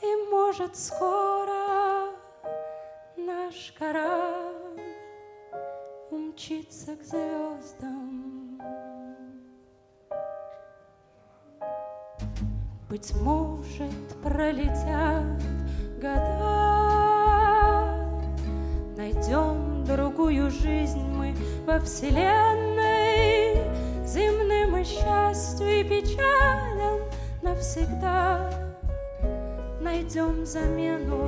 И, 0.02 0.30
может, 0.32 0.76
скоро 0.76 2.12
наш 3.18 3.74
корабль 3.78 4.82
Умчится 6.12 6.96
к 6.96 7.04
звездам. 7.04 8.60
Быть 12.90 13.14
может, 13.22 14.24
пролетят 14.24 15.42
года. 16.02 16.80
Найдем 18.98 19.86
другую 19.86 20.50
жизнь 20.50 21.06
мы 21.16 21.36
во 21.68 21.80
Вселенной 21.80 22.79
счастью 25.00 25.80
и 25.80 25.84
печалям 25.84 27.00
навсегда 27.42 28.50
Найдем 29.82 30.46
замену. 30.46 31.26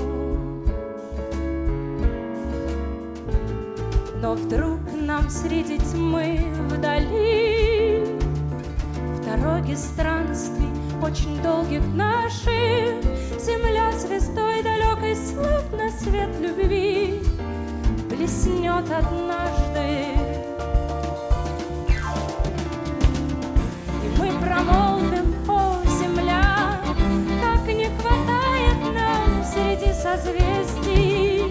Но 4.22 4.36
вдруг 4.36 4.80
нам 4.94 5.30
среди 5.30 5.78
тьмы 5.80 6.46
вдали 6.70 8.06
В 9.16 9.26
дороге 9.26 9.76
странствий 9.76 10.70
очень 11.02 11.42
долгих 11.42 11.82
наших 11.96 13.02
Земля 13.40 13.92
звездой 13.94 14.62
далекой 14.62 15.16
словно 15.16 15.90
свет 15.90 16.30
любви 16.40 17.20
Блеснет 18.10 18.86
однажды 18.92 20.21
промолвим, 24.42 25.36
о, 25.48 25.82
земля 26.00 26.80
Как 27.42 27.68
не 27.68 27.86
хватает 27.98 28.80
нам 28.94 29.44
среди 29.44 29.94
созвездий. 29.94 31.44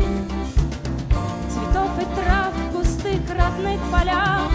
Цветов 1.49 1.91
и 1.99 2.07
трав 2.17 2.53
густых 2.73 3.21
родных 3.37 3.81
полях 3.93 4.51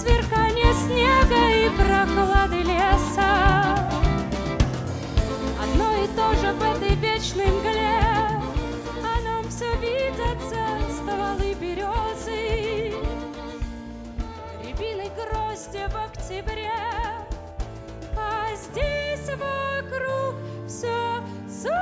Сверкание 0.00 0.72
снега 0.74 1.42
и 1.50 1.68
прохлады 1.76 2.62
леса. 2.62 3.90
Одно 5.62 5.92
и 5.96 6.06
то 6.16 6.32
же 6.40 6.52
в 6.54 6.62
этой 6.62 6.94
вечной 6.96 7.46
мгле 7.46 8.00
А 9.02 9.20
нам 9.24 9.48
все 9.48 9.70
видятся 9.76 10.62
стволы 10.90 11.54
березы 11.54 12.94
Рябиной 14.64 15.10
грозди 15.16 15.86
в 15.90 15.96
октябре 15.96 16.69
здесь 18.72 19.28
вокруг 19.30 20.34
все 20.66 21.22
сумрак, 21.48 21.74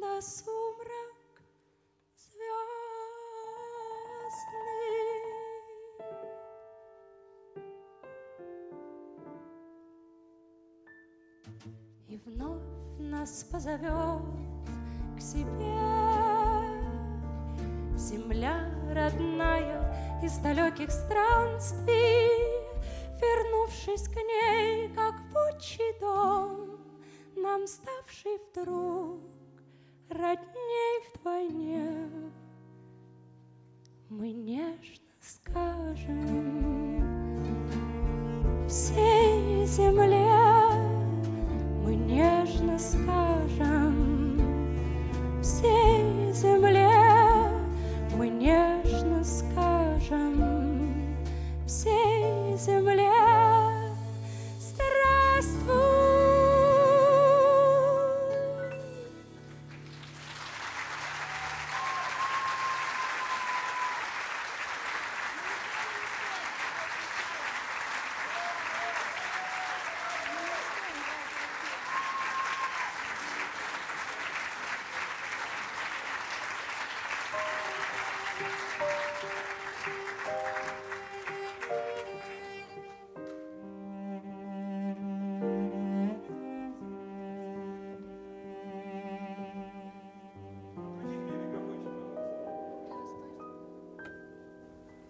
да 0.00 0.20
сумрак 0.20 1.16
звездный. 2.16 2.46
И 12.08 12.16
вновь 12.24 12.62
нас 12.98 13.44
позовет 13.50 14.22
к 15.16 15.20
себе. 15.20 16.05
Земля 18.06 18.70
родная 18.94 20.20
из 20.22 20.38
далеких 20.38 20.92
странствий, 20.92 22.30
Вернувшись 23.20 24.06
к 24.06 24.14
ней, 24.14 24.88
как 24.94 25.16
в 25.32 25.36
отчий 25.48 25.98
дом, 26.00 26.78
Нам 27.34 27.66
ставший 27.66 28.38
вдруг 28.52 29.20
родней 30.08 31.04
вдвойне, 31.16 31.85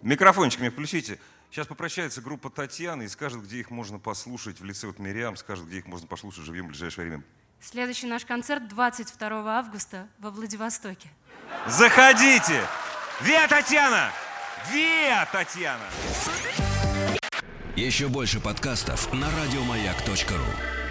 Микрофончик 0.07 0.61
мне 0.61 0.71
включите. 0.71 1.19
Сейчас 1.51 1.67
попрощается 1.67 2.21
группа 2.21 2.49
Татьяны 2.49 3.03
и 3.03 3.07
скажет, 3.09 3.43
где 3.43 3.59
их 3.59 3.71
можно 3.71 3.99
послушать 3.99 4.61
в 4.61 4.63
лице 4.63 4.87
вот 4.87 4.99
Мириам, 4.99 5.35
скажет, 5.35 5.67
где 5.67 5.79
их 5.79 5.85
можно 5.85 6.07
послушать 6.07 6.45
живьем 6.45 6.67
в 6.67 6.69
ближайшее 6.69 7.07
время. 7.09 7.23
Следующий 7.59 8.07
наш 8.07 8.23
концерт 8.23 8.69
22 8.69 9.57
августа 9.57 10.07
во 10.19 10.31
Владивостоке. 10.31 11.09
Заходите! 11.67 12.61
Виа 13.19 13.49
Татьяна! 13.49 14.11
Виа 14.71 15.27
Татьяна! 15.29 15.83
Еще 17.75 18.07
больше 18.07 18.39
подкастов 18.39 19.11
на 19.13 19.29
радиомаяк.ру. 19.29 20.86